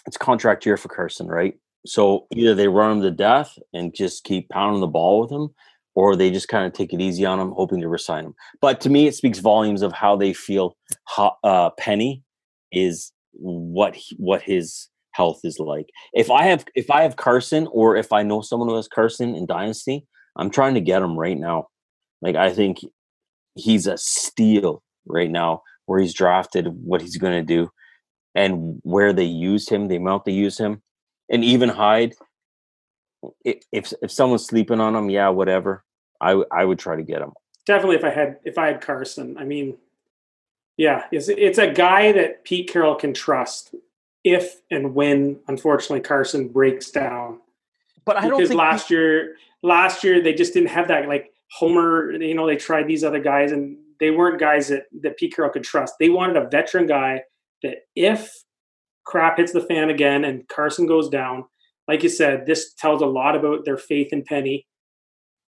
it's 0.06 0.16
contract 0.16 0.66
year 0.66 0.76
for 0.76 0.88
Carson, 0.88 1.28
right? 1.28 1.54
So 1.86 2.26
either 2.34 2.54
they 2.54 2.68
run 2.68 2.98
him 2.98 3.02
to 3.02 3.10
death 3.10 3.58
and 3.72 3.94
just 3.94 4.24
keep 4.24 4.48
pounding 4.48 4.80
the 4.80 4.86
ball 4.86 5.20
with 5.20 5.30
him, 5.30 5.48
or 5.94 6.16
they 6.16 6.30
just 6.30 6.48
kind 6.48 6.66
of 6.66 6.72
take 6.72 6.92
it 6.92 7.00
easy 7.00 7.24
on 7.24 7.38
him, 7.38 7.52
hoping 7.52 7.80
to 7.80 7.88
resign 7.88 8.24
him. 8.24 8.34
But 8.60 8.80
to 8.82 8.90
me, 8.90 9.06
it 9.06 9.14
speaks 9.14 9.38
volumes 9.38 9.82
of 9.82 9.92
how 9.92 10.16
they 10.16 10.32
feel. 10.32 10.76
Uh, 11.16 11.70
Penny 11.78 12.22
is 12.72 13.12
what 13.32 13.94
he, 13.94 14.16
what 14.18 14.42
his 14.42 14.88
health 15.12 15.40
is 15.44 15.58
like. 15.58 15.86
If 16.12 16.30
I 16.30 16.44
have 16.44 16.64
if 16.74 16.90
I 16.90 17.02
have 17.02 17.16
Carson, 17.16 17.68
or 17.70 17.96
if 17.96 18.12
I 18.12 18.22
know 18.22 18.40
someone 18.40 18.68
who 18.68 18.76
has 18.76 18.88
Carson 18.88 19.34
in 19.34 19.46
Dynasty, 19.46 20.06
I'm 20.36 20.50
trying 20.50 20.74
to 20.74 20.80
get 20.80 21.02
him 21.02 21.18
right 21.18 21.38
now. 21.38 21.68
Like 22.22 22.36
I 22.36 22.52
think 22.52 22.78
he's 23.54 23.86
a 23.86 23.96
steal 23.98 24.82
right 25.06 25.30
now, 25.30 25.62
where 25.86 26.00
he's 26.00 26.14
drafted, 26.14 26.66
what 26.66 27.00
he's 27.00 27.16
going 27.16 27.34
to 27.34 27.42
do, 27.42 27.70
and 28.34 28.80
where 28.82 29.12
they 29.12 29.24
used 29.24 29.68
him, 29.70 29.88
the 29.88 29.96
amount 29.96 30.24
they 30.24 30.32
use 30.32 30.58
him, 30.58 30.82
and 31.30 31.44
even 31.44 31.68
Hyde 31.68 32.14
if 33.44 33.92
if 34.02 34.10
someone's 34.10 34.46
sleeping 34.46 34.80
on 34.80 34.94
him, 34.94 35.10
yeah, 35.10 35.28
whatever. 35.28 35.84
I 36.20 36.42
I 36.50 36.64
would 36.64 36.78
try 36.78 36.96
to 36.96 37.02
get 37.02 37.22
him. 37.22 37.32
Definitely, 37.66 37.96
if 37.96 38.04
I 38.04 38.10
had 38.10 38.38
if 38.44 38.58
I 38.58 38.66
had 38.68 38.80
Carson, 38.80 39.36
I 39.38 39.44
mean, 39.44 39.76
yeah, 40.76 41.04
it's 41.12 41.28
it's 41.28 41.58
a 41.58 41.70
guy 41.70 42.12
that 42.12 42.44
Pete 42.44 42.70
Carroll 42.70 42.94
can 42.94 43.14
trust 43.14 43.74
if 44.22 44.60
and 44.70 44.94
when, 44.94 45.40
unfortunately, 45.48 46.00
Carson 46.00 46.48
breaks 46.48 46.90
down. 46.90 47.40
But 48.04 48.16
I 48.16 48.28
don't 48.28 48.38
because 48.38 48.54
last 48.54 48.88
he... 48.88 48.94
year, 48.94 49.36
last 49.62 50.04
year 50.04 50.22
they 50.22 50.34
just 50.34 50.52
didn't 50.54 50.70
have 50.70 50.88
that. 50.88 51.08
Like 51.08 51.32
Homer, 51.50 52.12
you 52.12 52.34
know, 52.34 52.46
they 52.46 52.56
tried 52.56 52.86
these 52.86 53.04
other 53.04 53.20
guys, 53.20 53.52
and 53.52 53.76
they 54.00 54.10
weren't 54.10 54.40
guys 54.40 54.68
that 54.68 54.84
that 55.02 55.16
Pete 55.16 55.34
Carroll 55.34 55.52
could 55.52 55.64
trust. 55.64 55.94
They 55.98 56.08
wanted 56.08 56.36
a 56.36 56.48
veteran 56.48 56.86
guy 56.86 57.22
that 57.62 57.78
if 57.94 58.32
crap 59.04 59.38
hits 59.38 59.52
the 59.52 59.60
fan 59.60 59.90
again 59.90 60.24
and 60.24 60.48
Carson 60.48 60.86
goes 60.86 61.08
down, 61.08 61.44
like 61.88 62.02
you 62.02 62.08
said, 62.08 62.46
this 62.46 62.74
tells 62.74 63.02
a 63.02 63.06
lot 63.06 63.36
about 63.36 63.64
their 63.64 63.76
faith 63.76 64.12
in 64.12 64.24
Penny. 64.24 64.66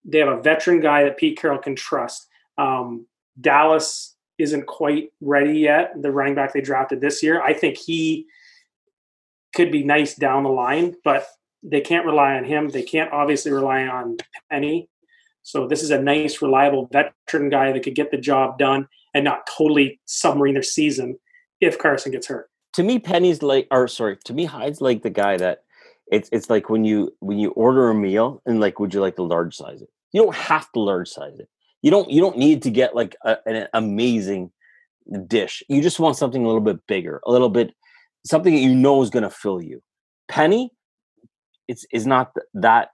They 0.04 0.18
have 0.18 0.28
a 0.28 0.42
veteran 0.42 0.80
guy 0.80 1.04
that 1.04 1.16
Pete 1.16 1.38
Carroll 1.38 1.58
can 1.58 1.74
trust. 1.74 2.28
Um, 2.58 3.06
Dallas 3.40 4.16
isn't 4.38 4.66
quite 4.66 5.10
ready 5.20 5.58
yet. 5.60 5.92
The 6.00 6.10
running 6.10 6.34
back 6.34 6.52
they 6.52 6.60
drafted 6.60 7.00
this 7.00 7.22
year, 7.22 7.42
I 7.42 7.52
think 7.54 7.76
he 7.76 8.26
could 9.54 9.72
be 9.72 9.82
nice 9.82 10.14
down 10.14 10.42
the 10.42 10.50
line, 10.50 10.94
but 11.02 11.26
they 11.68 11.80
can't 11.80 12.06
rely 12.06 12.34
on 12.34 12.44
him. 12.44 12.68
They 12.68 12.82
can't 12.82 13.12
obviously 13.12 13.52
rely 13.52 13.86
on 13.86 14.16
Penny. 14.50 14.88
So 15.42 15.66
this 15.66 15.82
is 15.82 15.90
a 15.90 16.00
nice, 16.00 16.42
reliable 16.42 16.88
veteran 16.92 17.50
guy 17.50 17.72
that 17.72 17.82
could 17.82 17.94
get 17.94 18.10
the 18.10 18.18
job 18.18 18.58
done 18.58 18.88
and 19.14 19.24
not 19.24 19.46
totally 19.46 20.00
submarine 20.06 20.54
their 20.54 20.62
season 20.62 21.18
if 21.60 21.78
Carson 21.78 22.12
gets 22.12 22.26
hurt. 22.26 22.50
To 22.74 22.82
me, 22.82 22.98
Penny's 22.98 23.42
like, 23.42 23.66
or 23.70 23.88
sorry, 23.88 24.18
to 24.24 24.34
me, 24.34 24.44
Hyde's 24.44 24.80
like 24.80 25.02
the 25.02 25.10
guy 25.10 25.36
that 25.38 25.62
it's 26.10 26.28
it's 26.32 26.48
like 26.48 26.70
when 26.70 26.84
you 26.84 27.12
when 27.20 27.38
you 27.38 27.50
order 27.50 27.90
a 27.90 27.94
meal 27.94 28.42
and 28.46 28.60
like 28.60 28.78
would 28.78 28.94
you 28.94 29.00
like 29.00 29.16
to 29.16 29.22
large 29.22 29.56
size 29.56 29.82
it 29.82 29.88
you 30.12 30.22
don't 30.22 30.34
have 30.34 30.70
to 30.72 30.80
large 30.80 31.08
size 31.08 31.38
it 31.38 31.48
you 31.82 31.90
don't 31.90 32.10
you 32.10 32.20
don't 32.20 32.38
need 32.38 32.62
to 32.62 32.70
get 32.70 32.94
like 32.94 33.16
a, 33.24 33.36
an 33.46 33.68
amazing 33.74 34.50
dish 35.26 35.62
you 35.68 35.82
just 35.82 35.98
want 36.00 36.16
something 36.16 36.44
a 36.44 36.46
little 36.46 36.60
bit 36.60 36.78
bigger 36.86 37.20
a 37.26 37.32
little 37.32 37.48
bit 37.48 37.74
something 38.24 38.54
that 38.54 38.60
you 38.60 38.74
know 38.74 39.02
is 39.02 39.10
going 39.10 39.22
to 39.22 39.30
fill 39.30 39.60
you 39.60 39.82
penny 40.28 40.70
it's 41.68 41.84
is 41.92 42.06
not 42.06 42.32
that 42.54 42.90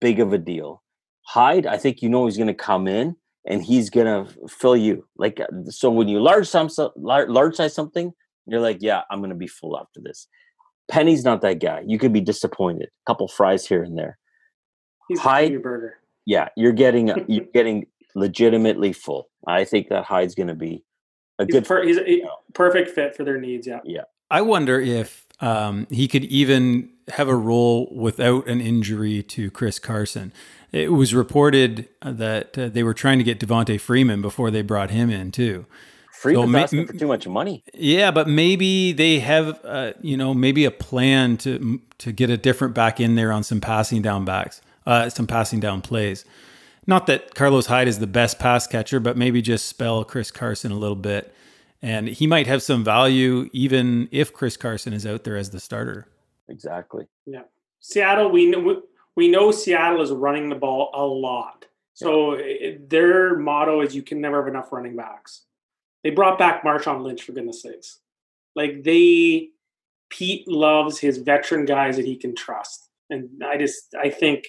big 0.00 0.20
of 0.20 0.32
a 0.32 0.38
deal 0.38 0.82
hyde 1.26 1.66
i 1.66 1.76
think 1.76 2.02
you 2.02 2.08
know 2.08 2.26
he's 2.26 2.36
going 2.36 2.46
to 2.46 2.54
come 2.54 2.86
in 2.86 3.16
and 3.46 3.64
he's 3.64 3.90
going 3.90 4.06
to 4.06 4.48
fill 4.48 4.76
you 4.76 5.06
like 5.16 5.40
uh, 5.40 5.46
so 5.68 5.90
when 5.90 6.08
you 6.08 6.20
large 6.20 6.46
some 6.46 6.68
large 6.96 7.54
size 7.54 7.74
something 7.74 8.12
you're 8.46 8.60
like 8.60 8.78
yeah 8.80 9.02
i'm 9.10 9.20
going 9.20 9.30
to 9.30 9.36
be 9.36 9.46
full 9.46 9.78
after 9.78 10.00
this 10.02 10.28
Penny's 10.92 11.24
not 11.24 11.40
that 11.42 11.60
guy. 11.60 11.82
You 11.86 11.98
could 11.98 12.12
be 12.12 12.20
disappointed. 12.20 12.88
A 12.88 13.10
couple 13.10 13.28
fries 13.28 13.66
here 13.66 13.82
and 13.82 13.96
there. 13.96 14.18
He's 15.08 15.20
Hyde, 15.20 15.54
a 15.54 15.58
burger. 15.58 15.98
Yeah, 16.26 16.48
you're 16.56 16.72
getting 16.72 17.08
you're 17.28 17.46
getting 17.54 17.86
legitimately 18.14 18.92
full. 18.92 19.28
I 19.46 19.64
think 19.64 19.88
that 19.88 20.04
Hyde's 20.04 20.34
going 20.34 20.48
to 20.48 20.54
be 20.54 20.84
a 21.38 21.44
he's 21.44 21.54
good. 21.54 21.64
Per, 21.64 21.84
he's 21.84 21.98
a 21.98 22.22
perfect 22.52 22.90
fit 22.90 23.16
for 23.16 23.24
their 23.24 23.40
needs. 23.40 23.66
Yeah. 23.66 23.80
Yeah. 23.84 24.02
I 24.30 24.42
wonder 24.42 24.80
if 24.80 25.26
um, 25.40 25.86
he 25.90 26.08
could 26.08 26.24
even 26.24 26.90
have 27.08 27.28
a 27.28 27.36
role 27.36 27.92
without 27.94 28.46
an 28.46 28.60
injury 28.60 29.22
to 29.24 29.50
Chris 29.50 29.78
Carson. 29.78 30.32
It 30.72 30.92
was 30.92 31.14
reported 31.14 31.88
that 32.00 32.56
uh, 32.56 32.68
they 32.68 32.82
were 32.82 32.94
trying 32.94 33.18
to 33.18 33.24
get 33.24 33.38
Devonta 33.38 33.78
Freeman 33.80 34.22
before 34.22 34.50
they 34.50 34.62
brought 34.62 34.90
him 34.90 35.10
in 35.10 35.30
too. 35.30 35.66
Freeman's 36.22 36.52
so 36.52 36.58
asking 36.58 36.86
for 36.86 36.92
too 36.92 37.08
much 37.08 37.26
money. 37.26 37.64
Yeah, 37.74 38.12
but 38.12 38.28
maybe 38.28 38.92
they 38.92 39.18
have, 39.18 39.60
uh, 39.64 39.92
you 40.00 40.16
know, 40.16 40.32
maybe 40.32 40.64
a 40.64 40.70
plan 40.70 41.36
to 41.38 41.80
to 41.98 42.12
get 42.12 42.30
a 42.30 42.36
different 42.36 42.74
back 42.74 43.00
in 43.00 43.16
there 43.16 43.32
on 43.32 43.42
some 43.42 43.60
passing 43.60 44.02
down 44.02 44.24
backs, 44.24 44.60
uh, 44.86 45.08
some 45.10 45.26
passing 45.26 45.58
down 45.58 45.82
plays. 45.82 46.24
Not 46.86 47.06
that 47.06 47.34
Carlos 47.34 47.66
Hyde 47.66 47.88
is 47.88 47.98
the 47.98 48.06
best 48.06 48.38
pass 48.38 48.66
catcher, 48.66 49.00
but 49.00 49.16
maybe 49.16 49.42
just 49.42 49.66
spell 49.66 50.04
Chris 50.04 50.30
Carson 50.30 50.72
a 50.72 50.76
little 50.76 50.96
bit, 50.96 51.34
and 51.80 52.08
he 52.08 52.26
might 52.26 52.46
have 52.46 52.62
some 52.62 52.84
value 52.84 53.48
even 53.52 54.08
if 54.12 54.32
Chris 54.32 54.56
Carson 54.56 54.92
is 54.92 55.04
out 55.04 55.24
there 55.24 55.36
as 55.36 55.50
the 55.50 55.60
starter. 55.60 56.06
Exactly. 56.52 57.06
Yeah, 57.26 57.42
Seattle. 57.80 58.30
We 58.30 58.46
know 58.46 58.82
we 59.16 59.28
know 59.28 59.50
Seattle 59.50 60.02
is 60.02 60.10
running 60.10 60.48
the 60.48 60.54
ball 60.54 60.90
a 60.94 61.04
lot. 61.04 61.64
So 61.94 62.38
yeah. 62.38 62.76
their 62.86 63.38
motto 63.38 63.80
is 63.82 63.94
you 63.94 64.02
can 64.02 64.20
never 64.20 64.42
have 64.42 64.48
enough 64.48 64.72
running 64.72 64.96
backs. 64.96 65.44
They 66.04 66.10
brought 66.10 66.38
back 66.38 66.64
Marshawn 66.64 67.02
Lynch 67.02 67.22
for 67.22 67.32
goodness 67.32 67.62
sakes. 67.62 67.98
Like 68.54 68.82
they 68.82 69.50
Pete 70.10 70.46
loves 70.46 70.98
his 70.98 71.18
veteran 71.18 71.64
guys 71.64 71.96
that 71.96 72.04
he 72.04 72.16
can 72.16 72.34
trust. 72.34 72.88
And 73.10 73.42
I 73.44 73.56
just 73.56 73.94
I 73.94 74.10
think 74.10 74.44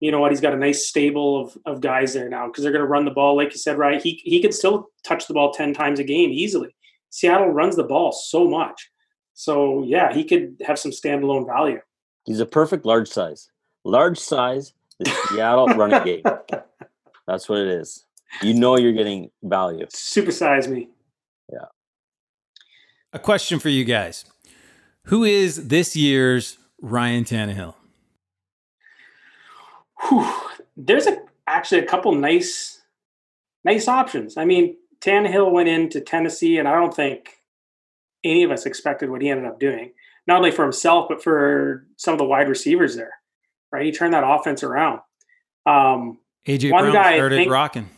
you 0.00 0.10
know 0.10 0.18
what 0.18 0.32
he's 0.32 0.40
got 0.40 0.52
a 0.52 0.58
nice 0.58 0.86
stable 0.86 1.40
of, 1.40 1.56
of 1.64 1.80
guys 1.80 2.12
there 2.12 2.28
now 2.28 2.48
because 2.48 2.62
they're 2.62 2.72
going 2.72 2.84
to 2.84 2.88
run 2.88 3.04
the 3.04 3.10
ball 3.12 3.36
like 3.36 3.52
you 3.52 3.58
said 3.58 3.78
right 3.78 4.02
he 4.02 4.20
he 4.24 4.42
could 4.42 4.52
still 4.52 4.88
touch 5.04 5.28
the 5.28 5.34
ball 5.34 5.52
10 5.52 5.72
times 5.72 6.00
a 6.00 6.04
game 6.04 6.30
easily 6.30 6.74
seattle 7.10 7.50
runs 7.50 7.76
the 7.76 7.84
ball 7.84 8.10
so 8.10 8.48
much 8.48 8.90
so 9.42 9.82
yeah 9.84 10.12
he 10.12 10.24
could 10.24 10.56
have 10.64 10.78
some 10.78 10.90
standalone 10.90 11.46
value. 11.46 11.80
He's 12.24 12.40
a 12.40 12.46
perfect 12.46 12.84
large 12.84 13.08
size. 13.08 13.50
Large 13.84 14.18
size 14.18 14.74
the 14.98 15.10
seattle 15.28 15.66
running 15.68 16.04
game. 16.04 16.22
That's 17.26 17.48
what 17.48 17.58
it 17.58 17.68
is. 17.68 18.04
You 18.40 18.54
know 18.54 18.78
you're 18.78 18.92
getting 18.92 19.30
value. 19.42 19.86
Supersize 19.86 20.68
me. 20.68 20.88
Yeah. 21.52 21.66
A 23.12 23.18
question 23.18 23.58
for 23.58 23.68
you 23.68 23.84
guys. 23.84 24.24
Who 25.06 25.24
is 25.24 25.68
this 25.68 25.96
year's 25.96 26.58
ryan 26.80 27.24
Tannehill? 27.24 27.74
whew, 30.08 30.32
there's 30.76 31.06
a 31.06 31.18
actually 31.46 31.80
a 31.80 31.86
couple 31.86 32.12
nice 32.12 32.80
nice 33.64 33.88
options. 33.88 34.36
I 34.36 34.44
mean, 34.44 34.76
Tannehill 35.00 35.50
went 35.50 35.68
into 35.68 36.00
Tennessee, 36.00 36.58
and 36.58 36.68
I 36.68 36.74
don't 36.74 36.94
think 36.94 37.41
any 38.24 38.42
of 38.42 38.50
us 38.50 38.66
expected 38.66 39.10
what 39.10 39.22
he 39.22 39.28
ended 39.28 39.46
up 39.46 39.58
doing. 39.58 39.92
Not 40.26 40.38
only 40.38 40.50
for 40.50 40.62
himself, 40.62 41.08
but 41.08 41.22
for 41.22 41.86
some 41.96 42.12
of 42.12 42.18
the 42.18 42.24
wide 42.24 42.48
receivers 42.48 42.94
there. 42.94 43.14
Right, 43.72 43.86
he 43.86 43.92
turned 43.92 44.12
that 44.14 44.24
offense 44.24 44.62
around. 44.62 45.00
Um, 45.64 46.18
AJ 46.46 46.72
one 46.72 46.90
Brown 46.90 46.94
guy 46.94 47.16
started 47.16 47.36
think, 47.36 47.50
rocking. 47.50 47.88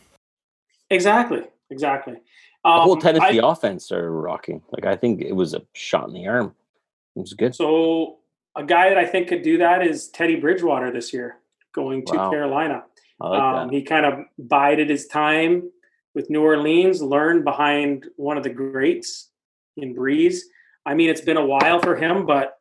Exactly, 0.89 1.43
exactly. 1.69 2.13
Um, 2.63 2.77
the 2.77 2.81
whole 2.81 2.93
um, 2.93 3.01
Tennessee 3.01 3.39
I, 3.39 3.51
offense 3.51 3.85
started 3.85 4.09
rocking. 4.09 4.61
Like 4.71 4.85
I 4.85 4.95
think 4.95 5.21
it 5.21 5.33
was 5.33 5.53
a 5.53 5.61
shot 5.73 6.07
in 6.07 6.13
the 6.13 6.27
arm. 6.27 6.55
It 7.15 7.19
was 7.19 7.33
good. 7.33 7.55
So 7.55 8.19
a 8.55 8.63
guy 8.63 8.89
that 8.89 8.97
I 8.97 9.05
think 9.05 9.27
could 9.27 9.41
do 9.41 9.57
that 9.57 9.85
is 9.85 10.09
Teddy 10.09 10.37
Bridgewater 10.37 10.91
this 10.91 11.13
year 11.13 11.37
going 11.73 12.05
to 12.05 12.15
wow. 12.15 12.29
Carolina. 12.29 12.83
Like 13.19 13.41
um, 13.41 13.69
he 13.69 13.81
kind 13.81 14.05
of 14.05 14.25
bided 14.37 14.89
his 14.89 15.07
time 15.07 15.69
with 16.13 16.29
New 16.29 16.41
Orleans, 16.41 17.01
learned 17.01 17.43
behind 17.43 18.07
one 18.15 18.37
of 18.37 18.43
the 18.43 18.49
greats 18.49 19.29
in 19.77 19.95
Brees. 19.95 20.39
I 20.85 20.93
mean, 20.93 21.09
it's 21.09 21.21
been 21.21 21.37
a 21.37 21.45
while 21.45 21.79
for 21.79 21.95
him, 21.95 22.25
but 22.25 22.53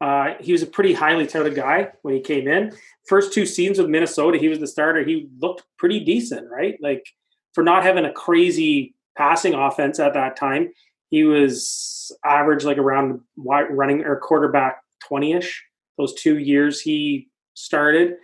uh, 0.00 0.34
he 0.40 0.52
was 0.52 0.62
a 0.62 0.66
pretty 0.66 0.94
highly 0.94 1.26
touted 1.26 1.54
guy 1.54 1.90
when 2.02 2.14
he 2.14 2.20
came 2.20 2.48
in. 2.48 2.72
First 3.06 3.32
two 3.32 3.44
seasons 3.44 3.78
with 3.78 3.88
Minnesota, 3.88 4.38
he 4.38 4.48
was 4.48 4.58
the 4.58 4.66
starter. 4.66 5.04
He 5.04 5.28
looked 5.40 5.64
pretty 5.76 6.00
decent, 6.00 6.50
right? 6.50 6.78
Like 6.80 7.06
for 7.54 7.62
not 7.62 7.82
having 7.82 8.04
a 8.04 8.12
crazy 8.12 8.94
passing 9.16 9.54
offense 9.54 9.98
at 9.98 10.14
that 10.14 10.36
time, 10.36 10.70
he 11.10 11.24
was 11.24 12.16
average 12.24 12.64
like 12.64 12.78
around 12.78 13.20
running 13.36 14.04
or 14.04 14.16
quarterback 14.20 14.82
20 15.06 15.32
ish. 15.32 15.64
Those 15.98 16.14
two 16.14 16.38
years 16.38 16.80
he 16.80 17.28
started. 17.54 18.14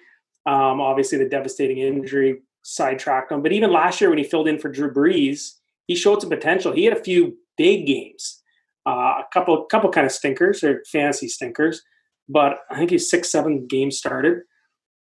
Um, 0.46 0.80
obviously, 0.80 1.18
the 1.18 1.28
devastating 1.28 1.78
injury 1.78 2.42
sidetracked 2.62 3.32
him. 3.32 3.42
But 3.42 3.52
even 3.52 3.72
last 3.72 4.00
year, 4.00 4.08
when 4.08 4.18
he 4.18 4.24
filled 4.24 4.48
in 4.48 4.58
for 4.58 4.68
Drew 4.68 4.92
Brees, 4.92 5.54
he 5.86 5.94
showed 5.94 6.20
some 6.20 6.30
potential. 6.30 6.72
He 6.72 6.84
had 6.84 6.96
a 6.96 7.02
few 7.02 7.36
big 7.56 7.86
games, 7.86 8.42
uh, 8.86 8.90
a 9.20 9.24
couple, 9.32 9.64
couple 9.64 9.90
kind 9.90 10.06
of 10.06 10.12
stinkers 10.12 10.62
or 10.62 10.82
fantasy 10.90 11.28
stinkers. 11.28 11.82
But 12.28 12.58
I 12.70 12.76
think 12.76 12.90
he's 12.90 13.10
six, 13.10 13.30
seven 13.30 13.66
games 13.66 13.98
started, 13.98 14.40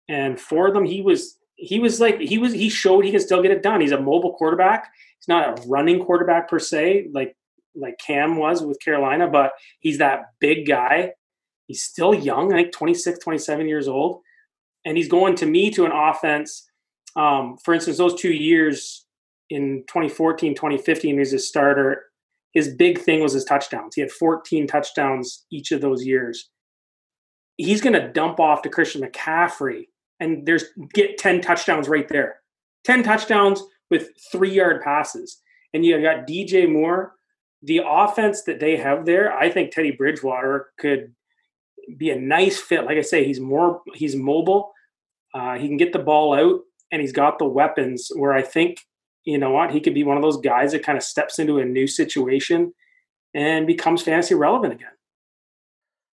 and 0.07 0.39
four 0.39 0.67
of 0.67 0.73
them 0.73 0.85
he 0.85 1.01
was 1.01 1.37
he 1.55 1.79
was 1.79 1.99
like 1.99 2.19
he 2.19 2.37
was 2.37 2.53
he 2.53 2.69
showed 2.69 3.05
he 3.05 3.11
can 3.11 3.19
still 3.19 3.41
get 3.41 3.49
it 3.49 3.63
done. 3.63 3.81
He's 3.81 3.91
a 3.91 3.99
mobile 3.99 4.35
quarterback. 4.35 4.91
He's 5.19 5.27
not 5.27 5.57
a 5.57 5.67
running 5.67 6.03
quarterback 6.03 6.47
per 6.47 6.59
se, 6.59 7.09
like 7.11 7.35
like 7.75 7.97
Cam 7.97 8.37
was 8.37 8.63
with 8.63 8.79
Carolina, 8.79 9.27
but 9.27 9.53
he's 9.79 9.97
that 9.97 10.25
big 10.39 10.67
guy. 10.67 11.13
He's 11.65 11.81
still 11.81 12.13
young, 12.13 12.51
think 12.51 12.71
26, 12.71 13.19
27 13.19 13.67
years 13.67 13.87
old 13.87 14.21
and 14.87 14.95
he's 14.95 15.09
going 15.09 15.35
to 15.35 15.45
me 15.45 15.69
to 15.71 15.85
an 15.85 15.91
offense. 15.91 16.69
Um, 17.17 17.57
for 17.63 17.73
instance, 17.73 17.97
those 17.97 18.15
two 18.15 18.31
years 18.31 19.05
in 19.49 19.83
2014, 19.87 20.55
2015, 20.55 21.13
he 21.13 21.19
was 21.19 21.33
a 21.33 21.39
starter. 21.39 22.05
His 22.53 22.75
big 22.75 22.99
thing 22.99 23.21
was 23.21 23.33
his 23.33 23.45
touchdowns. 23.45 23.95
He 23.95 24.01
had 24.01 24.11
14 24.11 24.67
touchdowns 24.67 25.45
each 25.51 25.71
of 25.71 25.81
those 25.81 26.05
years. 26.05 26.49
He's 27.57 27.81
going 27.81 27.93
to 27.93 28.11
dump 28.11 28.39
off 28.39 28.61
to 28.63 28.69
Christian 28.69 29.01
McCaffrey 29.01 29.85
and 30.19 30.45
there's 30.45 30.65
get 30.93 31.17
10 31.17 31.41
touchdowns 31.41 31.87
right 31.87 32.07
there. 32.07 32.41
10 32.85 33.03
touchdowns 33.03 33.63
with 33.89 34.09
three 34.31 34.51
yard 34.51 34.81
passes. 34.81 35.41
And 35.73 35.85
you 35.85 36.01
got 36.01 36.27
DJ 36.27 36.71
Moore. 36.71 37.13
The 37.63 37.81
offense 37.85 38.43
that 38.43 38.59
they 38.59 38.77
have 38.77 39.05
there, 39.05 39.35
I 39.35 39.49
think 39.49 39.71
Teddy 39.71 39.91
Bridgewater 39.91 40.69
could 40.79 41.13
be 41.97 42.11
a 42.11 42.19
nice 42.19 42.59
fit. 42.59 42.85
Like 42.85 42.97
I 42.97 43.01
say, 43.01 43.25
he's 43.25 43.39
more 43.39 43.81
he's 43.95 44.15
mobile. 44.15 44.71
Uh, 45.33 45.57
he 45.57 45.67
can 45.67 45.77
get 45.77 45.91
the 45.91 45.99
ball 45.99 46.33
out, 46.33 46.61
and 46.91 47.01
he's 47.01 47.11
got 47.11 47.39
the 47.39 47.45
weapons. 47.45 48.11
Where 48.15 48.31
I 48.31 48.43
think 48.43 48.77
you 49.27 49.37
know 49.37 49.51
what 49.51 49.71
he 49.71 49.81
could 49.81 49.93
be 49.93 50.03
one 50.03 50.17
of 50.17 50.23
those 50.23 50.37
guys 50.37 50.71
that 50.71 50.83
kind 50.83 50.97
of 50.97 51.03
steps 51.03 51.37
into 51.37 51.59
a 51.59 51.65
new 51.65 51.85
situation 51.85 52.73
and 53.33 53.67
becomes 53.67 54.01
fantasy 54.01 54.33
relevant 54.33 54.73
again. 54.73 54.89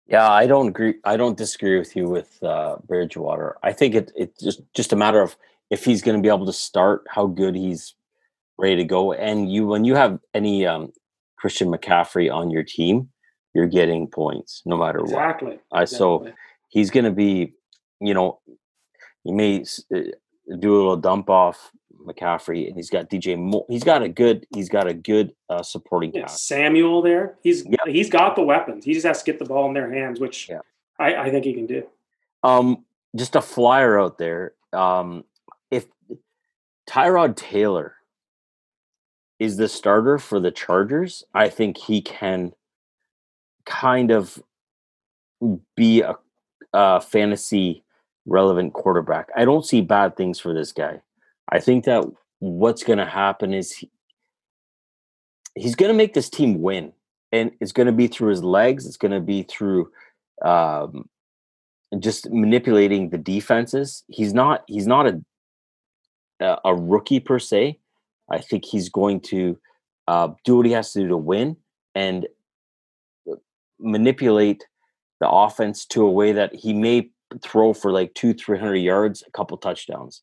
Yeah, 0.07 0.31
I 0.31 0.47
don't 0.47 0.69
agree. 0.69 0.95
I 1.05 1.17
don't 1.17 1.37
disagree 1.37 1.79
with 1.79 1.97
you 1.97 2.09
with 2.09 2.43
uh, 2.43 2.77
Bridgewater. 2.87 3.57
I 3.63 3.73
think 3.73 3.95
it 3.95 4.13
it's 4.15 4.43
just 4.43 4.61
just 4.75 4.93
a 4.93 4.97
matter 4.97 5.23
of 5.23 5.37
if 5.71 5.85
he's 5.85 6.03
going 6.03 6.17
to 6.17 6.23
be 6.23 6.29
able 6.29 6.47
to 6.47 6.53
start, 6.53 7.07
how 7.11 7.27
good 7.27 7.55
he's 7.55 7.95
ready 8.59 8.77
to 8.77 8.85
go. 8.85 9.13
And 9.13 9.51
you, 9.51 9.67
when 9.67 9.85
you 9.85 9.95
have 9.95 10.19
any 10.35 10.67
um, 10.67 10.93
Christian 11.37 11.69
McCaffrey 11.69 12.33
on 12.33 12.51
your 12.51 12.63
team, 12.63 13.09
you're 13.55 13.67
getting 13.67 14.07
points 14.07 14.63
no 14.67 14.77
matter 14.77 15.01
exactly. 15.01 15.59
what. 15.69 15.79
Uh, 15.79 15.83
exactly. 15.83 15.97
So 15.97 16.33
he's 16.69 16.91
going 16.91 17.05
to 17.05 17.13
be, 17.13 17.55
you 18.01 18.15
know, 18.15 18.41
he 19.25 19.33
may 19.33 19.65
uh, 19.95 20.01
do 20.59 20.75
a 20.75 20.79
little 20.79 20.97
dump 20.97 21.31
off 21.31 21.71
McCaffrey, 22.09 22.67
and 22.67 22.77
he's 22.77 22.91
got 22.91 23.11
DJ. 23.11 23.39
Mo- 23.39 23.67
he's 23.69 23.85
got 23.85 24.03
a 24.03 24.09
good. 24.09 24.47
He's 24.55 24.69
got 24.69 24.87
a 24.87 24.95
good 24.95 25.33
uh, 25.49 25.63
supporting 25.63 26.13
yeah, 26.15 26.23
cast. 26.23 26.47
Samuel 26.47 27.03
there. 27.03 27.37
He's 27.43 27.65
yeah. 27.67 27.77
he's 27.87 28.11
got 28.11 28.37
the 28.37 28.43
weapons. 28.43 28.85
He 28.85 28.95
just 28.95 29.07
has 29.07 29.23
to 29.23 29.25
get 29.25 29.39
the 29.39 29.45
ball 29.45 29.69
in 29.69 29.75
their 29.75 29.93
hands, 29.93 30.21
which 30.21 30.49
yeah. 30.49 30.61
I, 30.99 31.15
I 31.17 31.31
think 31.31 31.45
he 31.45 31.55
can 31.55 31.67
do. 31.67 31.87
Um, 32.43 32.85
just 33.17 33.37
a 33.37 33.41
flyer 33.41 33.99
out 33.99 34.19
there. 34.19 34.53
Um, 34.73 35.25
if 35.71 35.87
Tyrod 36.89 37.37
Taylor 37.37 37.95
is 39.39 39.57
the 39.57 39.69
starter 39.69 40.19
for 40.19 40.41
the 40.41 40.51
Chargers, 40.51 41.25
I 41.35 41.49
think 41.49 41.79
he 41.79 42.01
can 42.01 42.53
kind 43.65 44.11
of 44.11 44.43
be 45.77 46.01
a, 46.01 46.17
a 46.73 47.01
fantasy 47.01 47.85
relevant 48.27 48.73
quarterback. 48.73 49.29
I 49.37 49.45
don't 49.45 49.65
see 49.65 49.81
bad 49.81 50.17
things 50.17 50.39
for 50.41 50.53
this 50.53 50.73
guy. 50.73 51.01
I 51.51 51.61
think 51.61 51.85
that 51.85 52.05
what's 52.41 52.85
going 52.85 52.99
to 52.99 53.07
happen 53.07 53.55
is 53.55 53.73
he, 53.73 53.91
he's 55.55 55.75
going 55.75 55.91
to 55.91 55.97
make 55.97 56.15
this 56.15 56.29
team 56.29 56.61
win, 56.61 56.93
and 57.33 57.51
it's 57.61 57.73
going 57.73 57.87
to 57.87 57.93
be 57.93 58.07
through 58.07 58.31
his 58.31 58.45
legs. 58.45 58.87
It's 58.87 58.97
going 58.97 59.13
to 59.13 59.21
be 59.21 59.43
through 59.43 59.91
um, 60.45 61.09
just 61.99 62.31
manipulating 62.31 63.11
the 63.11 63.19
defenses. 63.19 64.05
He's 64.09 64.35
not. 64.35 64.65
He's 64.67 64.87
not 64.87 65.07
a 65.07 65.21
a 66.65 66.75
rookie 66.75 67.21
per 67.21 67.39
se. 67.39 67.79
I 68.31 68.39
think 68.39 68.65
he's 68.65 68.89
going 68.89 69.21
to 69.23 69.59
uh, 70.07 70.29
do 70.45 70.57
what 70.57 70.67
he 70.67 70.73
has 70.73 70.93
to 70.93 71.01
do 71.01 71.09
to 71.09 71.17
win 71.17 71.57
and 71.95 72.27
manipulate 73.81 74.65
the 75.21 75.29
offense 75.29 75.85
to 75.87 76.07
a 76.07 76.11
way 76.11 76.33
that 76.33 76.55
he 76.55 76.73
may 76.73 77.11
throw 77.43 77.73
for 77.73 77.91
like 77.91 78.15
two, 78.15 78.35
three 78.35 78.59
hundred 78.59 78.77
yards, 78.77 79.25
a 79.27 79.31
couple 79.33 79.57
touchdowns. 79.57 80.23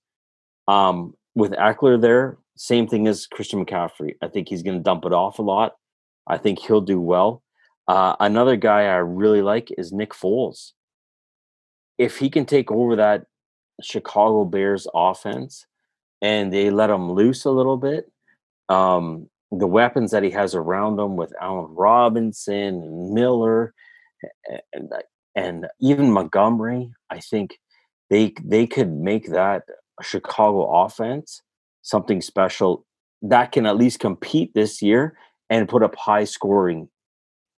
Um, 0.68 1.14
with 1.36 1.52
Ekeler 1.52 2.00
there, 2.00 2.38
same 2.58 2.88
thing 2.88 3.08
as 3.08 3.28
Christian 3.28 3.66
McCaffrey. 3.66 4.16
I 4.22 4.28
think 4.28 4.48
he's 4.48 4.64
going 4.64 4.78
to 4.78 4.84
dump 4.84 5.06
it 5.06 5.14
off 5.14 5.40
a 5.40 5.42
lot. 5.42 5.76
I 6.28 6.38
think 6.38 6.60
he'll 6.60 6.82
do 6.82 7.00
well. 7.00 7.44
Uh, 7.88 8.16
another 8.20 8.56
guy 8.56 8.84
I 8.84 8.96
really 8.96 9.42
like 9.42 9.70
is 9.78 9.92
Nick 9.92 10.12
Foles. 10.12 10.72
If 11.98 12.18
he 12.18 12.30
can 12.30 12.46
take 12.46 12.72
over 12.72 12.96
that 12.96 13.26
Chicago 13.82 14.46
Bears 14.46 14.88
offense 14.94 15.66
and 16.22 16.52
they 16.52 16.70
let 16.70 16.90
him 16.90 17.12
loose 17.12 17.46
a 17.46 17.52
little 17.52 17.78
bit, 17.78 18.12
um, 18.70 19.30
the 19.52 19.68
weapons 19.68 20.12
that 20.12 20.24
he 20.24 20.32
has 20.32 20.56
around 20.56 21.00
him 21.00 21.16
with 21.16 21.32
Allen 21.40 21.68
Robinson 21.70 22.82
and 22.82 23.14
Miller 23.14 23.74
and 24.74 24.92
and 25.36 25.68
even 25.80 26.12
Montgomery, 26.12 26.92
I 27.10 27.20
think 27.20 27.60
they 28.10 28.34
they 28.44 28.66
could 28.66 28.92
make 28.92 29.30
that 29.32 29.64
Chicago 30.02 30.84
offense 30.84 31.42
something 31.82 32.22
special 32.22 32.86
that 33.22 33.52
can 33.52 33.66
at 33.66 33.78
least 33.78 34.00
compete 34.00 34.54
this 34.54 34.82
year 34.82 35.18
and 35.50 35.70
put 35.70 35.84
up 35.84 35.96
high 35.96 36.24
scoring 36.24 36.90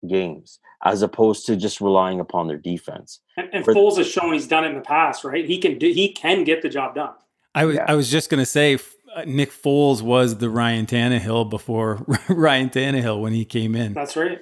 games 0.08 0.60
as 0.84 1.02
opposed 1.02 1.46
to 1.46 1.56
just 1.56 1.82
relying 1.82 2.20
upon 2.20 2.48
their 2.48 2.58
defense. 2.58 3.22
And, 3.38 3.50
and 3.54 3.66
Foles 3.66 3.98
has 3.98 4.08
shown 4.08 4.34
he's 4.34 4.48
done 4.48 4.64
it 4.64 4.70
in 4.70 4.76
the 4.76 4.82
past, 4.82 5.24
right? 5.24 5.46
He 5.46 5.60
can 5.60 5.78
do, 5.78 5.88
he 5.88 6.12
can 6.12 6.44
get 6.44 6.62
the 6.62 6.70
job 6.70 6.96
done. 6.96 7.14
I 7.54 7.66
was 7.66 7.76
yeah. 7.76 7.86
I 7.88 7.96
was 7.96 8.12
just 8.12 8.30
gonna 8.30 8.46
say 8.46 8.78
uh, 9.16 9.24
Nick 9.26 9.52
Foles 9.52 10.02
was 10.02 10.38
the 10.38 10.50
Ryan 10.50 10.86
Tannehill 10.86 11.50
before 11.50 12.06
Ryan 12.30 12.70
Tannehill 12.70 13.22
when 13.22 13.34
he 13.34 13.46
came 13.46 13.76
in. 13.76 13.94
That's 13.94 14.16
right. 14.16 14.42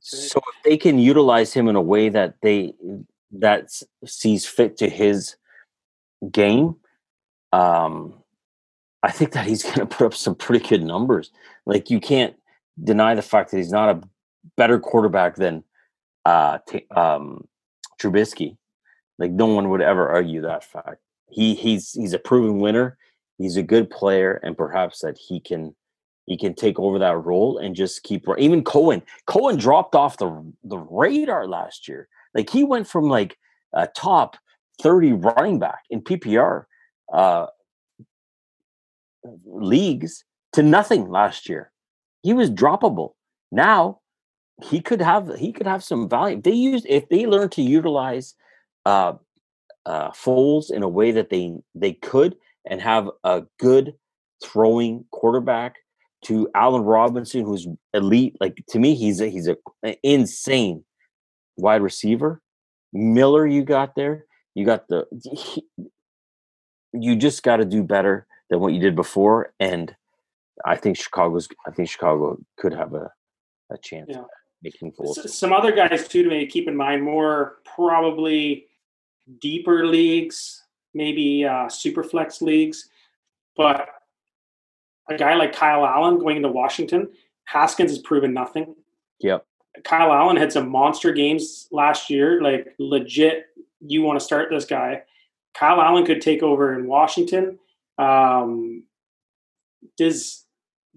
So 0.00 0.38
if 0.38 0.62
they 0.64 0.76
can 0.76 0.98
utilize 1.00 1.52
him 1.52 1.66
in 1.66 1.74
a 1.74 1.82
way 1.82 2.08
that 2.08 2.36
they 2.40 2.74
that 3.32 3.70
sees 4.04 4.46
fit 4.46 4.76
to 4.78 4.88
his 4.88 5.34
game, 6.30 6.76
um, 7.56 8.12
I 9.02 9.10
think 9.10 9.32
that 9.32 9.46
he's 9.46 9.62
going 9.64 9.78
to 9.78 9.86
put 9.86 10.06
up 10.06 10.14
some 10.14 10.34
pretty 10.34 10.66
good 10.66 10.82
numbers. 10.82 11.30
Like 11.64 11.90
you 11.90 12.00
can't 12.00 12.34
deny 12.82 13.14
the 13.14 13.22
fact 13.22 13.50
that 13.50 13.56
he's 13.56 13.72
not 13.72 13.96
a 13.96 14.08
better 14.56 14.78
quarterback 14.78 15.36
than 15.36 15.64
uh, 16.24 16.58
t- 16.68 16.86
um, 16.94 17.46
Trubisky. 18.00 18.56
Like 19.18 19.30
no 19.30 19.46
one 19.46 19.70
would 19.70 19.80
ever 19.80 20.08
argue 20.08 20.42
that 20.42 20.64
fact. 20.64 20.98
He 21.30 21.54
he's 21.54 21.92
he's 21.92 22.12
a 22.12 22.18
proven 22.18 22.58
winner. 22.58 22.98
He's 23.38 23.56
a 23.56 23.62
good 23.62 23.90
player, 23.90 24.40
and 24.42 24.56
perhaps 24.56 25.00
that 25.00 25.16
he 25.16 25.40
can 25.40 25.74
he 26.26 26.36
can 26.36 26.54
take 26.54 26.78
over 26.78 26.98
that 26.98 27.24
role 27.24 27.58
and 27.58 27.74
just 27.74 28.02
keep 28.02 28.26
even 28.38 28.62
Cohen. 28.62 29.02
Cohen 29.26 29.56
dropped 29.56 29.94
off 29.94 30.18
the 30.18 30.52
the 30.64 30.78
radar 30.78 31.48
last 31.48 31.88
year. 31.88 32.08
Like 32.34 32.50
he 32.50 32.62
went 32.62 32.86
from 32.86 33.08
like 33.08 33.38
a 33.72 33.86
top 33.86 34.36
30 34.82 35.14
running 35.14 35.58
back 35.58 35.84
in 35.88 36.02
PPR 36.02 36.66
uh, 37.12 37.46
leagues 39.44 40.24
to 40.52 40.62
nothing 40.62 41.08
last 41.08 41.48
year. 41.48 41.70
He 42.22 42.32
was 42.32 42.50
droppable. 42.50 43.12
Now 43.52 44.00
he 44.62 44.80
could 44.80 45.00
have 45.00 45.34
he 45.36 45.52
could 45.52 45.66
have 45.66 45.84
some 45.84 46.08
value. 46.08 46.38
If 46.38 46.42
they 46.44 46.52
use 46.52 46.86
if 46.88 47.08
they 47.08 47.26
learn 47.26 47.48
to 47.50 47.62
utilize 47.62 48.34
uh, 48.84 49.14
uh, 49.84 50.10
Foles 50.10 50.70
in 50.70 50.82
a 50.82 50.88
way 50.88 51.12
that 51.12 51.30
they 51.30 51.54
they 51.74 51.92
could 51.92 52.36
and 52.68 52.80
have 52.80 53.08
a 53.24 53.44
good 53.58 53.94
throwing 54.42 55.04
quarterback 55.10 55.76
to 56.24 56.48
Allen 56.54 56.82
Robinson, 56.82 57.44
who's 57.44 57.66
elite. 57.94 58.36
Like 58.40 58.62
to 58.70 58.78
me, 58.78 58.94
he's 58.94 59.20
a, 59.20 59.28
he's 59.28 59.48
a, 59.48 59.56
an 59.82 59.94
insane 60.02 60.84
wide 61.56 61.82
receiver. 61.82 62.42
Miller, 62.92 63.46
you 63.46 63.62
got 63.62 63.94
there. 63.94 64.24
You 64.54 64.64
got 64.64 64.88
the. 64.88 65.06
He, 65.32 65.64
you 67.02 67.16
just 67.16 67.42
got 67.42 67.56
to 67.56 67.64
do 67.64 67.82
better 67.82 68.26
than 68.50 68.60
what 68.60 68.72
you 68.72 68.80
did 68.80 68.94
before, 68.94 69.52
and 69.60 69.94
I 70.64 70.76
think 70.76 70.96
Chicago's. 70.96 71.48
I 71.66 71.70
think 71.70 71.88
Chicago 71.88 72.38
could 72.56 72.72
have 72.72 72.94
a 72.94 73.10
a 73.70 73.78
chance 73.78 74.08
yeah. 74.10 74.22
making 74.62 74.92
Foles. 74.92 75.28
Some 75.28 75.52
other 75.52 75.72
guys 75.72 76.08
too 76.08 76.22
to 76.22 76.28
maybe 76.28 76.46
keep 76.46 76.68
in 76.68 76.76
mind. 76.76 77.02
More 77.02 77.56
probably 77.64 78.66
deeper 79.40 79.86
leagues, 79.86 80.62
maybe 80.94 81.44
uh, 81.44 81.68
super 81.68 82.02
flex 82.02 82.40
leagues, 82.40 82.88
but 83.56 83.88
a 85.08 85.16
guy 85.16 85.34
like 85.34 85.52
Kyle 85.52 85.84
Allen 85.84 86.18
going 86.18 86.36
into 86.36 86.48
Washington, 86.48 87.08
Haskins 87.44 87.90
has 87.90 87.98
proven 88.00 88.32
nothing. 88.32 88.74
Yep. 89.20 89.46
Kyle 89.84 90.12
Allen 90.12 90.36
had 90.36 90.52
some 90.52 90.68
monster 90.68 91.12
games 91.12 91.68
last 91.70 92.10
year, 92.10 92.40
like 92.42 92.74
legit. 92.78 93.46
You 93.80 94.02
want 94.02 94.18
to 94.18 94.24
start 94.24 94.48
this 94.50 94.64
guy? 94.64 95.02
Kyle 95.56 95.80
Allen 95.80 96.04
could 96.04 96.20
take 96.20 96.42
over 96.42 96.78
in 96.78 96.86
Washington. 96.86 97.58
Um, 97.98 98.84
does 99.96 100.44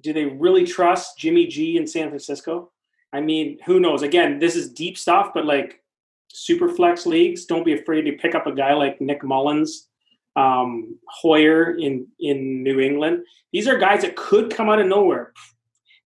do 0.02 0.14
they 0.14 0.26
really 0.26 0.66
trust 0.66 1.18
Jimmy 1.18 1.48
G 1.48 1.78
in 1.78 1.88
San 1.88 2.10
Francisco? 2.10 2.72
I 3.12 3.22
mean, 3.22 3.60
who 3.66 3.80
knows? 3.80 4.02
Again, 4.02 4.40
this 4.40 4.56
is 4.56 4.72
deep 4.72 4.98
stuff, 4.98 5.32
but 5.34 5.46
like 5.46 5.82
super 6.28 6.70
flex 6.70 7.06
leagues, 7.06 7.46
don't 7.46 7.66
be 7.66 7.74
afraid 7.74 8.04
to 8.04 8.14
pick 8.14 8.36
up 8.36 8.48
a 8.48 8.54
guy 8.54 8.74
like 8.74 9.02
Nick 9.02 9.24
Mullens, 9.24 9.88
um, 10.36 10.98
Hoyer 11.08 11.78
in 11.78 12.08
in 12.20 12.64
New 12.64 12.80
England. 12.80 13.24
These 13.52 13.68
are 13.68 13.78
guys 13.78 14.02
that 14.02 14.16
could 14.16 14.54
come 14.54 14.70
out 14.70 14.80
of 14.80 14.88
nowhere. 14.88 15.34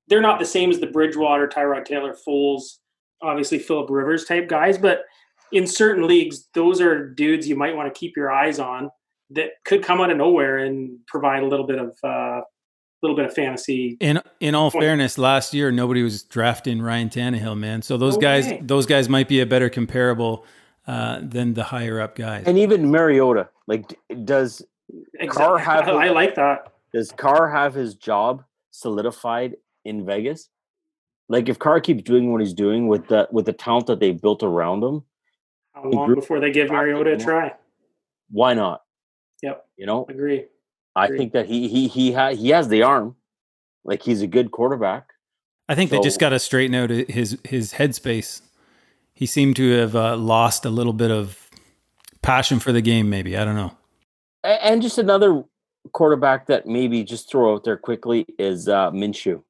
They're 0.08 0.22
not 0.22 0.40
the 0.40 0.46
same 0.46 0.70
as 0.70 0.80
the 0.80 0.88
Bridgewater, 0.88 1.48
Tyrod 1.48 1.86
Taylor, 1.86 2.16
Foles, 2.28 2.78
obviously 3.22 3.58
Philip 3.58 3.90
Rivers 3.90 4.26
type 4.26 4.48
guys, 4.48 4.78
but 4.78 5.06
in 5.54 5.68
certain 5.68 6.08
leagues, 6.08 6.48
those 6.54 6.82
are 6.82 7.08
dudes 7.08 7.48
you 7.48 7.56
might 7.56 7.76
want 7.76 7.94
to 7.94 7.98
keep 7.98 8.18
your 8.18 8.32
eyes 8.32 8.60
on 8.60 8.90
that 9.30 9.52
could 9.64 9.84
come 9.84 10.02
out 10.02 10.10
of 10.10 10.18
nowhere 10.18 10.58
and 10.58 10.98
provide 11.08 11.44
a 11.44 11.48
little 11.48 11.66
bit 11.66 11.80
of 11.80 11.98
uh, 12.04 12.42
little 13.02 13.16
bit 13.16 13.26
of 13.26 13.34
fantasy. 13.34 13.98
In 14.00 14.22
in 14.40 14.56
all 14.56 14.72
point. 14.72 14.84
fairness, 14.84 15.18
last 15.18 15.54
year 15.54 15.72
nobody 15.72 16.02
was 16.02 16.24
drafting 16.24 16.82
Ryan 16.82 17.10
Tannehill, 17.10 17.58
man. 17.58 17.82
So 17.82 17.98
those 17.98 18.18
guys 18.18 18.52
those 18.62 18.86
guys 18.86 19.10
might 19.10 19.28
be 19.28 19.42
a 19.42 19.46
better 19.46 19.70
comparable 19.70 20.46
uh, 20.88 21.20
than 21.22 21.54
the 21.54 21.64
higher 21.64 22.02
up 22.02 22.16
guys. 22.16 22.46
And 22.46 22.58
even 22.58 22.90
Mariota, 22.90 23.50
like, 23.68 23.98
does 24.24 24.62
exactly. 25.14 25.28
Carr 25.28 25.58
have? 25.58 25.88
I, 25.88 25.92
I 26.08 26.10
like 26.10 26.36
that. 26.36 26.74
Does 26.94 27.12
Carr 27.12 27.50
have 27.50 27.74
his 27.74 27.96
job 27.96 28.44
solidified 28.72 29.56
in 29.86 30.06
Vegas? 30.06 30.50
Like, 31.30 31.50
if 31.50 31.58
Carr 31.58 31.80
keeps 31.80 32.04
doing 32.04 32.32
what 32.32 32.42
he's 32.42 32.54
doing 32.54 32.88
with 32.88 33.08
the 33.08 33.28
with 33.32 33.46
the 33.46 33.54
talent 33.54 33.88
that 33.88 34.00
they 34.00 34.12
built 34.12 34.44
around 34.44 34.84
him, 34.84 35.04
how 35.74 35.90
long 35.90 36.16
before 36.16 36.40
they 36.40 36.52
give 36.52 36.70
Mariota 36.70 37.14
a 37.14 37.18
try? 37.18 37.54
Why 38.30 38.54
not? 38.54 38.82
Yep. 39.42 39.66
You 39.78 39.86
know, 39.86 40.06
agree. 40.10 40.46
I 40.96 41.06
agree. 41.06 41.18
think 41.18 41.34
that 41.34 41.48
he 41.48 41.68
he 41.68 41.88
he 41.88 42.12
ha- 42.14 42.36
he 42.36 42.50
has 42.50 42.68
the 42.68 42.84
arm, 42.84 43.16
like 43.84 44.04
he's 44.04 44.22
a 44.22 44.28
good 44.28 44.52
quarterback. 44.52 45.10
I 45.68 45.76
think 45.76 45.90
so, 45.90 45.98
they 45.98 46.04
just 46.04 46.20
got 46.20 46.30
to 46.30 46.40
straighten 46.40 46.76
out 46.76 46.90
his 46.90 47.38
his 47.44 47.74
headspace 47.74 48.42
he 49.14 49.26
seemed 49.26 49.56
to 49.58 49.72
have 49.78 49.96
uh, 49.96 50.18
lost 50.18 50.66
a 50.66 50.70
little 50.70 50.94
bit 50.94 51.12
of 51.12 51.50
passion 52.22 52.60
for 52.60 52.72
the 52.72 52.82
game. 52.82 53.10
Maybe 53.10 53.38
I 53.38 53.46
don't 53.46 53.56
know. 53.56 53.72
And 54.44 54.82
just 54.82 54.98
another 54.98 55.44
quarterback 55.94 56.48
that 56.48 56.66
maybe 56.66 57.04
just 57.04 57.30
throw 57.30 57.54
out 57.54 57.64
there 57.64 57.78
quickly 57.78 58.26
is 58.38 58.68
uh, 58.68 58.92
Minshew. 58.92 59.44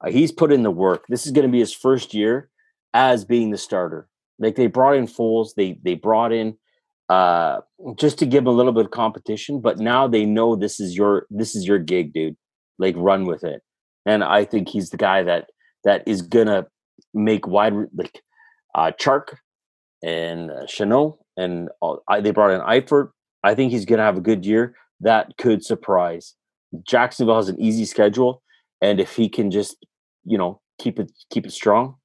Uh, 0.00 0.10
he's 0.10 0.32
put 0.32 0.52
in 0.52 0.62
the 0.62 0.70
work. 0.70 1.04
This 1.08 1.26
is 1.26 1.32
going 1.32 1.46
to 1.46 1.52
be 1.52 1.58
his 1.58 1.74
first 1.74 2.14
year 2.14 2.48
as 2.94 3.24
being 3.24 3.50
the 3.50 3.58
starter. 3.58 4.08
Like 4.38 4.56
they 4.56 4.66
brought 4.66 4.96
in 4.96 5.06
Foles, 5.06 5.54
they 5.56 5.78
they 5.82 5.94
brought 5.94 6.32
in 6.32 6.56
uh, 7.08 7.60
just 7.96 8.18
to 8.18 8.26
give 8.26 8.46
a 8.46 8.50
little 8.50 8.72
bit 8.72 8.86
of 8.86 8.90
competition. 8.90 9.60
But 9.60 9.78
now 9.78 10.08
they 10.08 10.24
know 10.24 10.56
this 10.56 10.80
is 10.80 10.96
your 10.96 11.26
this 11.30 11.54
is 11.54 11.66
your 11.66 11.78
gig, 11.78 12.12
dude. 12.12 12.36
Like 12.78 12.94
run 12.96 13.24
with 13.26 13.44
it. 13.44 13.62
And 14.06 14.24
I 14.24 14.44
think 14.44 14.68
he's 14.68 14.90
the 14.90 14.96
guy 14.96 15.22
that 15.22 15.50
that 15.84 16.02
is 16.06 16.22
gonna 16.22 16.66
make 17.14 17.46
wide 17.46 17.74
like 17.94 18.22
uh, 18.74 18.92
Chark 19.00 19.36
and 20.02 20.50
uh, 20.50 20.64
Shenault, 20.64 21.18
and 21.36 21.68
uh, 21.80 22.20
they 22.20 22.30
brought 22.30 22.50
in 22.50 22.60
Eifert. 22.60 23.10
I 23.44 23.54
think 23.54 23.72
he's 23.72 23.84
to 23.84 23.98
have 23.98 24.16
a 24.16 24.22
good 24.22 24.46
year. 24.46 24.74
That 25.00 25.36
could 25.36 25.64
surprise. 25.64 26.34
Jacksonville 26.86 27.36
has 27.36 27.48
an 27.48 27.60
easy 27.60 27.84
schedule, 27.84 28.42
and 28.80 29.00
if 29.00 29.16
he 29.16 29.28
can 29.28 29.50
just, 29.50 29.76
you 30.24 30.38
know, 30.38 30.60
keep 30.78 30.98
it 30.98 31.12
keep 31.30 31.44
it 31.44 31.52
strong, 31.52 31.96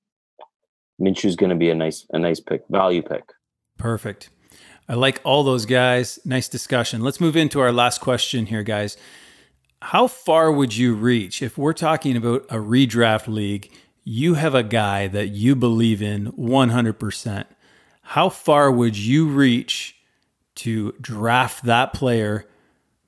Minshew's 0.99 1.35
going 1.35 1.49
to 1.49 1.55
be 1.55 1.69
a 1.69 1.75
nice 1.75 2.05
a 2.11 2.19
nice 2.19 2.39
pick, 2.39 2.63
value 2.69 3.01
pick. 3.01 3.23
Perfect. 3.77 4.29
I 4.89 4.93
like 4.93 5.19
all 5.23 5.43
those 5.43 5.65
guys. 5.65 6.17
Nice 6.23 6.47
discussion. 6.47 7.01
Let's 7.01 7.19
move 7.19 7.35
into 7.35 7.59
our 7.59 7.71
last 7.71 7.99
question 7.99 8.45
here, 8.45 8.63
guys. 8.63 8.97
How 9.81 10.07
far 10.07 10.51
would 10.51 10.75
you 10.75 10.95
reach 10.95 11.41
if 11.41 11.57
we're 11.57 11.73
talking 11.73 12.15
about 12.15 12.45
a 12.49 12.55
redraft 12.55 13.27
league? 13.27 13.69
you 14.09 14.35
have 14.35 14.55
a 14.55 14.63
guy 14.63 15.05
that 15.07 15.27
you 15.31 15.53
believe 15.53 16.01
in 16.01 16.31
100%. 16.31 17.43
How 18.03 18.29
far 18.29 18.71
would 18.71 18.97
you 18.97 19.27
reach 19.27 19.97
to 20.55 20.93
draft 21.01 21.65
that 21.65 21.91
player 21.91 22.45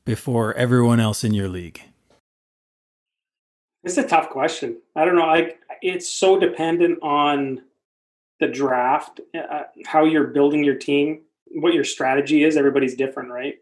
before 0.04 0.54
everyone 0.56 0.99
else 0.99 1.23
in 1.23 1.34
your 1.34 1.47
league? 1.47 1.82
It's 3.86 3.95
a 3.95 4.06
tough 4.06 4.30
question. 4.30 4.82
I 4.93 5.06
don't 5.06 5.15
know. 5.15 5.25
Like 5.25 5.62
it's 5.82 6.10
so 6.10 6.38
dependent 6.38 6.99
on 7.02 7.62
the 8.39 8.47
draft, 8.47 9.19
uh, 9.38 9.63
how 9.86 10.06
you're 10.06 10.28
building 10.28 10.63
your 10.63 10.75
team, 10.75 11.21
what 11.52 11.73
your 11.73 11.84
strategy 11.84 12.43
is. 12.43 12.58
Everybody's 12.58 12.95
different, 12.95 13.32
right? 13.32 13.56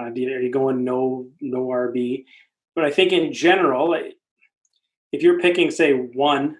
Uh, 0.00 0.04
are 0.04 0.12
you 0.14 0.50
going 0.50 0.84
no 0.84 1.28
no 1.40 1.66
RB? 1.66 2.24
But 2.74 2.84
I 2.84 2.90
think 2.90 3.12
in 3.12 3.32
general, 3.32 3.94
if 5.12 5.22
you're 5.22 5.40
picking 5.40 5.70
say 5.70 5.92
one 5.92 6.58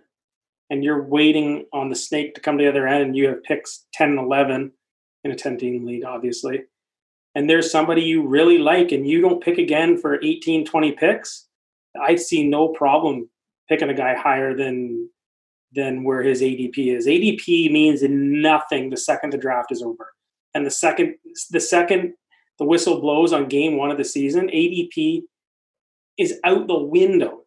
and 0.71 0.85
you're 0.85 1.03
waiting 1.03 1.67
on 1.73 1.89
the 1.89 1.97
snake 1.97 2.35
to 2.35 2.41
come 2.41 2.59
to 2.59 2.65
the 2.65 2.71
other 2.71 2.87
end 2.87 3.03
and 3.03 3.17
you 3.17 3.29
have 3.29 3.43
picks 3.43 3.87
10 3.95 4.11
and 4.11 4.19
11 4.19 4.73
in 5.25 5.31
a 5.31 5.37
10 5.37 5.59
team 5.59 5.85
lead 5.85 6.05
obviously 6.05 6.65
and 7.35 7.49
there's 7.49 7.71
somebody 7.71 8.03
you 8.03 8.27
really 8.27 8.59
like 8.59 8.93
and 8.93 9.07
you 9.07 9.21
don't 9.21 9.43
pick 9.43 9.59
again 9.59 9.99
for 9.99 10.23
18 10.23 10.65
20 10.65 10.93
picks 10.93 11.47
i 12.03 12.15
see 12.15 12.47
no 12.47 12.69
problem 12.69 13.29
picking 13.69 13.89
a 13.89 13.95
guy 13.95 14.15
higher 14.15 14.57
than 14.57 15.09
than 15.75 16.03
where 16.03 16.23
his 16.23 16.41
adp 16.43 16.77
is 16.77 17.07
adp 17.07 17.71
means 17.71 18.03
nothing 18.03 18.91
the 18.91 18.97
second 18.97 19.33
the 19.33 19.39
draft 19.39 19.71
is 19.71 19.83
over 19.83 20.13
and 20.55 20.65
the 20.65 20.71
second 20.71 21.15
the 21.51 21.61
second 21.61 22.15
the 22.59 22.65
whistle 22.65 23.01
blows 23.01 23.33
on 23.33 23.49
game 23.49 23.77
one 23.77 23.91
of 23.91 23.99
the 23.99 24.05
season 24.05 24.49
adp 24.49 25.23
is 26.17 26.41
out 26.45 26.67
the 26.67 26.79
window 26.79 27.43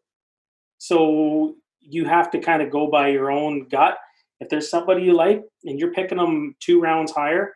so 0.78 1.56
you 1.82 2.06
have 2.06 2.32
to 2.32 2.40
kind 2.40 2.62
of 2.62 2.72
go 2.72 2.88
by 2.88 3.10
your 3.10 3.32
own 3.32 3.68
gut. 3.68 3.98
If 4.40 4.50
there's 4.50 4.70
somebody 4.70 5.04
you 5.04 5.14
like 5.14 5.44
and 5.66 5.80
you're 5.80 5.94
picking 5.94 6.18
them 6.18 6.56
two 6.60 6.82
rounds 6.82 7.12
higher, 7.12 7.54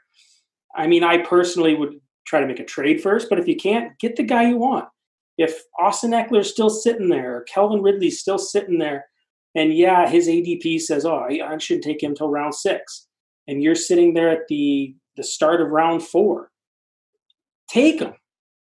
I 0.76 0.88
mean, 0.88 1.04
I 1.04 1.20
personally 1.20 1.76
would 1.76 2.00
try 2.28 2.40
to 2.40 2.48
make 2.48 2.60
a 2.60 2.66
trade 2.66 3.02
first, 3.02 3.30
but 3.30 3.40
if 3.40 3.48
you 3.48 3.56
can't, 3.56 3.98
get 4.00 4.16
the 4.16 4.24
guy 4.24 4.50
you 4.50 4.58
want. 4.58 4.88
If 5.38 5.60
Austin 5.80 6.12
Ekeler's 6.12 6.52
still 6.52 6.70
sitting 6.70 7.10
there, 7.10 7.38
or 7.38 7.42
Calvin 7.42 7.82
Ridley's 7.82 8.20
still 8.20 8.38
sitting 8.38 8.78
there, 8.78 9.06
and 9.56 9.74
yeah, 9.74 10.08
his 10.10 10.28
ADP 10.28 10.82
says, 10.82 11.06
oh, 11.06 11.26
I 11.30 11.58
shouldn't 11.58 11.86
take 11.86 12.04
him 12.04 12.14
till 12.14 12.30
round 12.30 12.54
six, 12.54 13.08
and 13.48 13.64
you're 13.64 13.76
sitting 13.76 14.14
there 14.14 14.30
at 14.30 14.48
the 14.50 14.96
the 15.16 15.24
start 15.24 15.62
of 15.62 15.70
round 15.70 16.04
four, 16.04 16.52
take 17.70 18.02
him. 18.02 18.14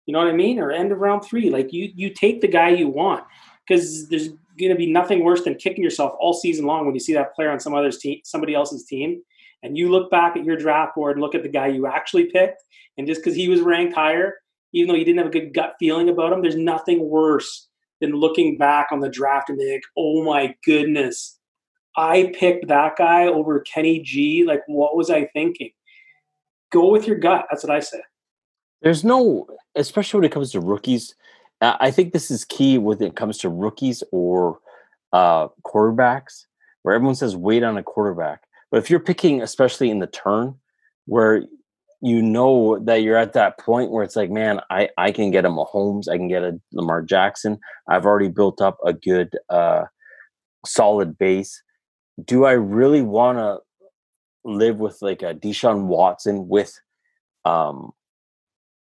You 0.07 0.13
know 0.13 0.19
what 0.19 0.27
I 0.27 0.33
mean? 0.33 0.57
Or 0.57 0.71
end 0.71 0.91
of 0.91 0.97
round 0.97 1.23
three. 1.23 1.51
Like 1.51 1.71
you 1.71 1.91
you 1.95 2.09
take 2.09 2.41
the 2.41 2.47
guy 2.47 2.69
you 2.69 2.89
want 2.89 3.23
because 3.67 4.09
there's 4.09 4.29
going 4.59 4.71
to 4.71 4.75
be 4.75 4.91
nothing 4.91 5.23
worse 5.23 5.43
than 5.43 5.55
kicking 5.55 5.83
yourself 5.83 6.13
all 6.19 6.33
season 6.33 6.65
long 6.65 6.85
when 6.85 6.95
you 6.95 6.99
see 6.99 7.13
that 7.13 7.33
player 7.35 7.51
on 7.51 7.59
some 7.59 7.75
other's 7.75 7.99
team, 7.99 8.19
somebody 8.25 8.55
else's 8.55 8.83
team, 8.85 9.21
and 9.61 9.77
you 9.77 9.89
look 9.89 10.09
back 10.09 10.35
at 10.35 10.43
your 10.43 10.57
draft 10.57 10.95
board 10.95 11.13
and 11.15 11.21
look 11.21 11.35
at 11.35 11.43
the 11.43 11.49
guy 11.49 11.67
you 11.67 11.85
actually 11.85 12.25
picked, 12.25 12.63
and 12.97 13.05
just 13.05 13.21
because 13.21 13.35
he 13.35 13.47
was 13.47 13.61
ranked 13.61 13.93
higher, 13.93 14.33
even 14.73 14.87
though 14.87 14.97
you 14.97 15.05
didn't 15.05 15.19
have 15.19 15.27
a 15.27 15.31
good 15.31 15.53
gut 15.53 15.75
feeling 15.79 16.09
about 16.09 16.33
him, 16.33 16.41
there's 16.41 16.55
nothing 16.55 17.07
worse 17.07 17.68
than 18.01 18.11
looking 18.11 18.57
back 18.57 18.87
on 18.91 18.99
the 18.99 19.09
draft 19.09 19.49
and 19.49 19.57
being 19.57 19.73
like, 19.73 19.83
"Oh 19.97 20.23
my 20.23 20.55
goodness, 20.65 21.39
I 21.97 22.33
picked 22.37 22.67
that 22.67 22.97
guy 22.97 23.27
over 23.27 23.59
Kenny 23.61 23.99
G. 23.99 24.43
Like, 24.45 24.61
what 24.67 24.95
was 24.95 25.09
I 25.09 25.25
thinking?" 25.33 25.71
Go 26.71 26.91
with 26.91 27.07
your 27.07 27.17
gut. 27.17 27.47
That's 27.49 27.63
what 27.63 27.75
I 27.75 27.79
say. 27.79 28.01
There's 28.81 29.03
no, 29.03 29.47
especially 29.75 30.19
when 30.19 30.25
it 30.25 30.31
comes 30.31 30.51
to 30.51 30.59
rookies. 30.59 31.15
I 31.61 31.91
think 31.91 32.13
this 32.13 32.31
is 32.31 32.45
key 32.45 32.77
when 32.77 33.01
it 33.01 33.15
comes 33.15 33.37
to 33.39 33.49
rookies 33.49 34.01
or 34.11 34.59
uh, 35.11 35.49
quarterbacks, 35.65 36.45
where 36.83 36.95
everyone 36.95 37.15
says 37.15 37.35
wait 37.35 37.63
on 37.63 37.77
a 37.77 37.83
quarterback. 37.83 38.43
But 38.71 38.77
if 38.77 38.89
you're 38.89 38.99
picking, 38.99 39.41
especially 39.41 39.89
in 39.89 39.99
the 39.99 40.07
turn, 40.07 40.55
where 41.05 41.43
you 42.01 42.21
know 42.21 42.79
that 42.79 43.01
you're 43.01 43.17
at 43.17 43.33
that 43.33 43.59
point 43.59 43.91
where 43.91 44.03
it's 44.03 44.15
like, 44.15 44.29
man, 44.29 44.61
I, 44.69 44.89
I 44.97 45.11
can 45.11 45.31
get 45.31 45.45
a 45.45 45.49
Mahomes, 45.49 46.07
I 46.07 46.17
can 46.17 46.27
get 46.27 46.43
a 46.43 46.59
Lamar 46.71 47.01
Jackson. 47.01 47.59
I've 47.87 48.05
already 48.05 48.29
built 48.29 48.61
up 48.61 48.77
a 48.85 48.93
good, 48.93 49.37
uh, 49.49 49.83
solid 50.65 51.17
base. 51.17 51.61
Do 52.23 52.45
I 52.45 52.53
really 52.53 53.01
want 53.01 53.37
to 53.37 53.59
live 54.45 54.79
with 54.79 55.01
like 55.01 55.21
a 55.21 55.33
Deshaun 55.33 55.85
Watson 55.85 56.47
with 56.47 56.79
um, 57.45 57.91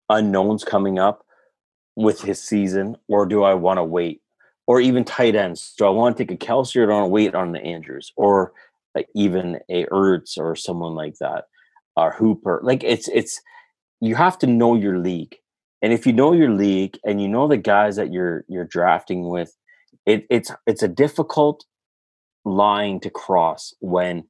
unknowns 0.10 0.63
coming 0.63 1.00
up? 1.00 1.26
with 1.96 2.22
his 2.22 2.41
season, 2.41 2.98
or 3.08 3.26
do 3.26 3.44
I 3.44 3.54
want 3.54 3.78
to 3.78 3.84
wait? 3.84 4.22
Or 4.68 4.82
even 4.82 5.04
tight 5.04 5.36
ends. 5.36 5.74
Do 5.78 5.86
I 5.86 5.89
want 5.89 6.18
to 6.18 6.26
take 6.26 6.32
a 6.32 6.46
Kelce 6.46 6.76
or 6.76 6.86
do 6.86 6.91
I 6.91 6.96
want 6.96 7.06
to 7.06 7.10
wait 7.10 7.36
on 7.36 7.52
the 7.52 7.62
Andrews? 7.62 8.12
Or 8.15 8.54
like 8.94 9.08
even 9.15 9.60
a 9.70 9.86
Ertz 9.86 10.38
or 10.38 10.56
someone 10.56 10.96
like 10.96 11.15
that, 11.20 11.46
or 11.96 12.14
Hooper. 12.14 12.60
Like 12.64 12.84
it's 12.84 13.08
it's 13.10 13.42
you 14.02 14.16
have 14.16 14.38
to 14.40 14.48
know 14.48 14.76
your 14.76 15.00
league. 15.00 15.38
And 15.82 15.94
if 15.94 16.06
you 16.06 16.14
know 16.14 16.34
your 16.34 16.52
league 16.52 16.98
and 17.06 17.22
you 17.22 17.28
know 17.28 17.48
the 17.48 17.58
guys 17.58 17.96
that 17.96 18.12
you're 18.12 18.46
you're 18.48 18.66
drafting 18.66 19.30
with, 19.30 19.56
it, 20.06 20.26
it's 20.30 20.52
it's 20.66 20.84
a 20.84 20.88
difficult 20.88 21.66
line 22.44 23.00
to 23.00 23.10
cross 23.10 23.74
when 23.80 24.24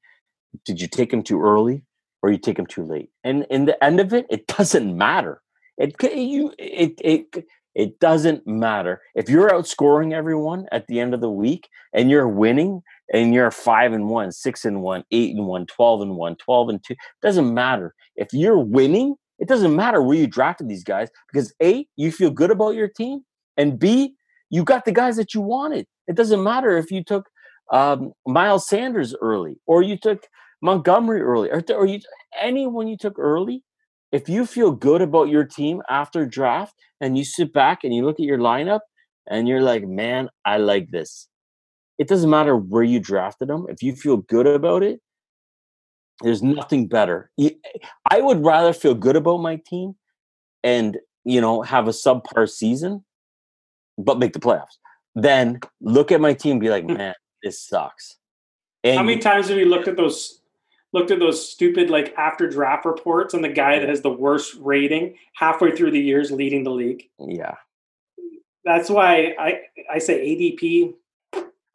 did 0.66 0.80
you 0.82 0.88
take 0.88 1.12
him 1.12 1.22
too 1.22 1.42
early 1.42 1.84
or 2.22 2.32
you 2.32 2.38
take 2.38 2.58
him 2.58 2.66
too 2.66 2.84
late? 2.84 3.10
And 3.24 3.46
in 3.50 3.66
the 3.66 3.82
end 3.84 4.00
of 4.00 4.14
it, 4.14 4.26
it 4.30 4.48
doesn't 4.58 4.98
matter. 4.98 5.42
It 5.78 5.96
you 6.04 6.54
it 6.58 6.94
it 7.04 7.46
it 7.76 8.00
doesn't 8.00 8.48
matter 8.48 9.02
if 9.16 9.30
you're 9.30 9.50
outscoring 9.50 10.14
everyone 10.14 10.66
at 10.72 10.88
the 10.88 11.00
end 11.00 11.14
of 11.14 11.20
the 11.20 11.30
week 11.30 11.68
and 11.94 12.10
you're 12.10 12.28
winning 12.28 12.82
and 13.14 13.34
you're 13.34 13.52
five 13.52 13.92
and 13.92 14.08
one, 14.08 14.32
six 14.32 14.64
and 14.64 14.82
one, 14.82 15.04
eight 15.12 15.36
and 15.36 15.46
one, 15.46 15.66
12 15.66 16.02
and 16.02 16.16
one, 16.16 16.38
12 16.38 16.70
and 16.70 16.84
two. 16.84 16.96
Doesn't 17.22 17.54
matter 17.54 17.94
if 18.16 18.30
you're 18.32 18.60
winning. 18.60 19.16
It 19.40 19.50
doesn't 19.50 19.76
matter 19.76 20.02
where 20.02 20.16
you 20.16 20.26
drafted 20.26 20.70
these 20.70 20.86
guys 20.86 21.10
because 21.32 21.54
a 21.62 21.86
you 21.98 22.14
feel 22.14 22.32
good 22.32 22.50
about 22.50 22.76
your 22.76 22.88
team 22.88 23.26
and 23.58 23.78
b 23.78 24.16
you 24.50 24.64
got 24.64 24.86
the 24.86 24.94
guys 24.94 25.18
that 25.18 25.34
you 25.34 25.42
wanted. 25.42 25.86
It 26.08 26.16
doesn't 26.16 26.42
matter 26.42 26.78
if 26.78 26.92
you 26.92 27.04
took 27.04 27.28
um, 27.72 28.14
Miles 28.26 28.70
Sanders 28.70 29.14
early 29.22 29.58
or 29.66 29.82
you 29.82 29.98
took 29.98 30.28
Montgomery 30.62 31.20
early 31.22 31.50
or, 31.50 31.62
or 31.76 31.86
you 31.86 32.00
anyone 32.40 32.88
you 32.88 32.96
took 32.96 33.20
early 33.20 33.64
if 34.16 34.30
you 34.30 34.46
feel 34.46 34.72
good 34.72 35.02
about 35.02 35.28
your 35.28 35.44
team 35.44 35.82
after 35.90 36.26
draft 36.26 36.74
and 37.02 37.18
you 37.18 37.26
sit 37.26 37.52
back 37.52 37.84
and 37.84 37.94
you 37.94 38.06
look 38.06 38.18
at 38.18 38.26
your 38.26 38.38
lineup 38.38 38.80
and 39.28 39.46
you're 39.46 39.62
like, 39.62 39.86
man, 39.86 40.30
I 40.46 40.56
like 40.56 40.90
this. 40.90 41.28
It 41.98 42.08
doesn't 42.08 42.30
matter 42.30 42.56
where 42.56 42.82
you 42.84 43.02
drafted 43.02 43.50
them. 43.50 43.66
If 43.68 43.84
you 43.84 43.94
feel 43.94 44.18
good 44.18 44.48
about 44.48 44.84
it, 44.84 45.02
there's 46.22 46.42
nothing 46.42 46.88
better. 46.88 47.30
I 48.10 48.22
would 48.22 48.46
rather 48.46 48.72
feel 48.72 48.96
good 48.96 49.18
about 49.18 49.40
my 49.40 49.60
team 49.68 49.96
and, 50.64 50.98
you 51.26 51.42
know, 51.42 51.62
have 51.64 51.90
a 51.90 51.92
subpar 51.92 52.50
season, 52.50 53.04
but 53.98 54.18
make 54.18 54.32
the 54.32 54.40
playoffs 54.40 54.78
than 55.14 55.60
look 55.82 56.14
at 56.14 56.22
my 56.22 56.34
team 56.34 56.54
and 56.54 56.62
be 56.62 56.70
like, 56.70 56.86
hmm. 56.86 56.94
man, 56.94 57.16
this 57.44 57.68
sucks. 57.68 58.16
And 58.82 58.96
How 58.96 59.04
many 59.04 59.20
times 59.20 59.50
have 59.50 59.58
you 59.58 59.66
looked 59.66 59.90
at 59.90 59.98
those 59.98 60.40
looked 60.96 61.12
at 61.12 61.20
those 61.20 61.48
stupid 61.48 61.90
like 61.90 62.16
after 62.18 62.50
draft 62.50 62.86
reports 62.86 63.34
and 63.34 63.44
the 63.44 63.50
guy 63.50 63.78
that 63.78 63.90
has 63.90 64.02
the 64.02 64.10
worst 64.10 64.56
rating 64.62 65.16
halfway 65.34 65.76
through 65.76 65.92
the 65.92 66.00
years 66.00 66.32
leading 66.32 66.64
the 66.64 66.72
league. 66.72 67.10
Yeah. 67.20 67.56
That's 68.64 68.90
why 68.90 69.36
I 69.38 69.60
I 69.94 70.00
say 70.00 70.26
ADP. 70.26 70.94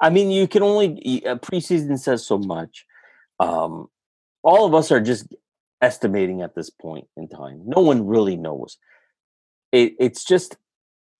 I 0.00 0.08
mean, 0.08 0.30
you 0.30 0.48
can 0.48 0.62
only 0.62 1.22
uh, 1.26 1.36
preseason 1.36 1.98
says 1.98 2.26
so 2.26 2.38
much. 2.38 2.86
Um, 3.38 3.88
all 4.42 4.64
of 4.64 4.74
us 4.74 4.90
are 4.90 5.00
just 5.00 5.34
estimating 5.82 6.40
at 6.40 6.54
this 6.54 6.70
point 6.70 7.06
in 7.16 7.28
time. 7.28 7.62
No 7.64 7.82
one 7.82 8.06
really 8.06 8.36
knows. 8.36 8.78
It, 9.70 9.94
it's 10.00 10.24
just 10.24 10.56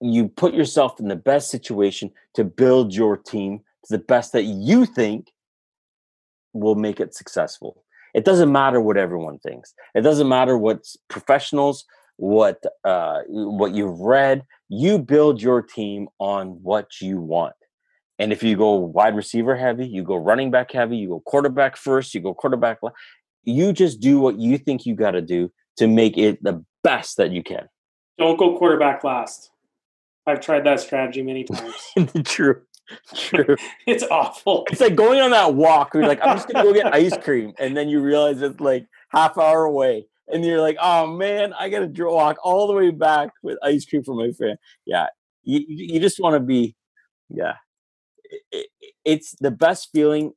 you 0.01 0.29
put 0.29 0.55
yourself 0.55 0.99
in 0.99 1.09
the 1.09 1.17
best 1.17 1.51
situation 1.51 2.11
to 2.35 2.45
build 2.45 2.95
your 2.95 3.19
team 3.19 3.61
to 3.85 3.97
the 3.97 4.03
best 4.03 4.33
that 4.33 4.45
you 4.45 4.87
think 4.87 5.31
will 6.55 6.75
make 6.75 6.99
it 6.99 7.15
successful. 7.15 7.85
It 8.15 8.25
doesn't 8.25 8.51
matter 8.51 8.81
what 8.81 8.97
everyone 8.97 9.39
thinks. 9.39 9.75
It 9.95 10.03
doesn't 10.03 10.29
matter 10.29 10.57
what 10.57 10.85
professionals, 11.09 11.85
what 12.17 12.63
uh, 12.85 13.21
what 13.29 13.75
you've 13.75 14.01
read. 14.01 14.45
You 14.69 14.99
build 14.99 15.43
your 15.43 15.63
team 15.63 16.09
on 16.19 16.63
what 16.63 17.01
you 17.01 17.21
want. 17.21 17.55
And 18.19 18.33
if 18.33 18.43
you 18.43 18.57
go 18.57 18.75
wide 18.75 19.17
receiver 19.17 19.57
heavy, 19.57 19.87
you 19.87 20.03
go 20.03 20.17
running 20.17 20.51
back 20.51 20.73
heavy, 20.73 20.99
you 20.99 21.09
go 21.09 21.21
quarterback 21.21 21.77
first, 21.77 22.15
you 22.15 22.21
go 22.21 22.35
quarterback. 22.35 22.79
Last. 22.83 22.95
You 23.45 23.73
just 23.73 24.01
do 24.01 24.21
what 24.21 24.39
you 24.39 24.59
think 24.59 24.85
you 24.85 24.95
got 24.95 25.13
to 25.13 25.23
do 25.23 25.51
to 25.79 25.87
make 25.87 26.19
it 26.19 26.43
the 26.43 26.63
best 26.85 27.17
that 27.17 27.31
you 27.31 27.43
can. 27.43 27.69
Don't 28.19 28.39
go 28.39 28.59
quarterback 28.59 29.03
last. 29.03 29.51
I've 30.27 30.41
tried 30.41 30.65
that 30.65 30.81
strategy 30.81 31.23
many 31.23 31.45
times. 31.97 32.13
True. 32.25 32.61
True. 33.15 33.57
it's 33.87 34.05
awful. 34.05 34.65
It's 34.71 34.81
like 34.81 34.95
going 34.95 35.21
on 35.21 35.31
that 35.31 35.55
walk 35.55 35.95
where 35.95 36.03
you're 36.03 36.09
like, 36.09 36.21
I'm 36.23 36.37
just 36.37 36.49
gonna 36.49 36.65
go 36.65 36.73
get 36.73 36.95
ice 36.95 37.17
cream, 37.19 37.53
and 37.59 37.77
then 37.77 37.89
you 37.89 38.01
realize 38.01 38.41
it's 38.43 38.61
like 38.61 38.87
half 39.09 39.39
hour 39.39 39.65
away, 39.65 40.07
and 40.29 40.45
you're 40.45 40.61
like, 40.61 40.77
oh 40.81 41.07
man, 41.07 41.53
I 41.59 41.69
gotta 41.69 41.91
walk 42.05 42.39
all 42.43 42.67
the 42.67 42.75
way 42.75 42.91
back 42.91 43.31
with 43.43 43.59
ice 43.63 43.85
cream 43.85 44.03
for 44.03 44.15
my 44.15 44.33
friend. 44.33 44.59
Yeah, 44.87 45.07
you 45.43 45.65
you 45.67 46.01
just 46.01 46.21
want 46.21 46.35
to 46.35 46.41
be, 46.41 46.77
yeah. 47.29 47.55
It, 48.25 48.43
it, 48.81 48.93
it's 49.05 49.35
the 49.41 49.51
best 49.51 49.89
feeling. 49.93 50.33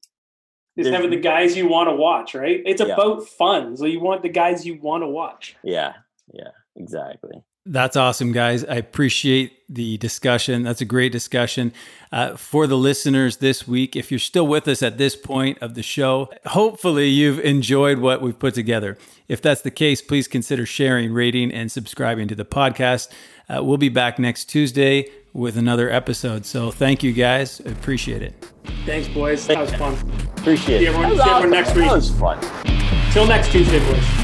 Is 0.75 0.87
having 0.87 1.11
the 1.11 1.17
guys 1.17 1.55
you 1.55 1.67
want 1.67 1.87
to 1.89 1.95
watch, 1.95 2.33
right? 2.33 2.61
It's 2.65 2.81
yeah. 2.81 2.93
about 2.93 3.27
fun, 3.27 3.77
so 3.77 3.85
you 3.85 3.99
want 3.99 4.23
the 4.23 4.29
guys 4.29 4.65
you 4.65 4.79
want 4.81 5.03
to 5.03 5.07
watch. 5.07 5.55
Yeah, 5.63 5.93
yeah, 6.33 6.49
exactly. 6.75 7.43
That's 7.65 7.95
awesome, 7.95 8.33
guys. 8.33 8.65
I 8.65 8.75
appreciate 8.75 9.63
the 9.69 9.97
discussion. 9.97 10.63
That's 10.63 10.81
a 10.81 10.85
great 10.85 11.13
discussion. 11.13 11.71
Uh, 12.11 12.35
for 12.35 12.67
the 12.67 12.77
listeners 12.77 13.37
this 13.37 13.65
week, 13.65 13.95
if 13.95 14.11
you're 14.11 14.19
still 14.19 14.45
with 14.45 14.67
us 14.67 14.83
at 14.83 14.97
this 14.97 15.15
point 15.15 15.59
of 15.61 15.73
the 15.73 15.81
show, 15.81 16.29
hopefully 16.45 17.07
you've 17.07 17.39
enjoyed 17.39 17.99
what 17.99 18.21
we've 18.21 18.37
put 18.37 18.53
together. 18.53 18.97
If 19.29 19.41
that's 19.41 19.61
the 19.61 19.71
case, 19.71 20.01
please 20.01 20.27
consider 20.27 20.65
sharing, 20.65 21.13
rating, 21.13 21.53
and 21.53 21.71
subscribing 21.71 22.27
to 22.27 22.35
the 22.35 22.45
podcast. 22.45 23.09
Uh, 23.47 23.63
we'll 23.63 23.77
be 23.77 23.89
back 23.89 24.19
next 24.19 24.45
Tuesday 24.45 25.09
with 25.31 25.55
another 25.55 25.89
episode. 25.89 26.45
So 26.45 26.69
thank 26.69 27.01
you, 27.01 27.13
guys. 27.13 27.61
I 27.65 27.69
appreciate 27.69 28.21
it. 28.21 28.51
Thanks, 28.85 29.07
boys. 29.07 29.47
That 29.47 29.59
was 29.59 29.73
fun. 29.75 29.93
Appreciate 30.37 30.79
see 30.79 30.87
everyone, 30.87 31.13
it. 31.13 31.15
See 31.15 31.21
everyone 31.21 31.35
awesome. 31.35 31.49
next 31.51 31.75
week. 31.75 31.85
That 31.85 31.95
was 31.95 32.11
fun. 32.11 33.11
Till 33.13 33.25
next 33.25 33.51
Tuesday, 33.51 33.79
boys. 33.79 34.22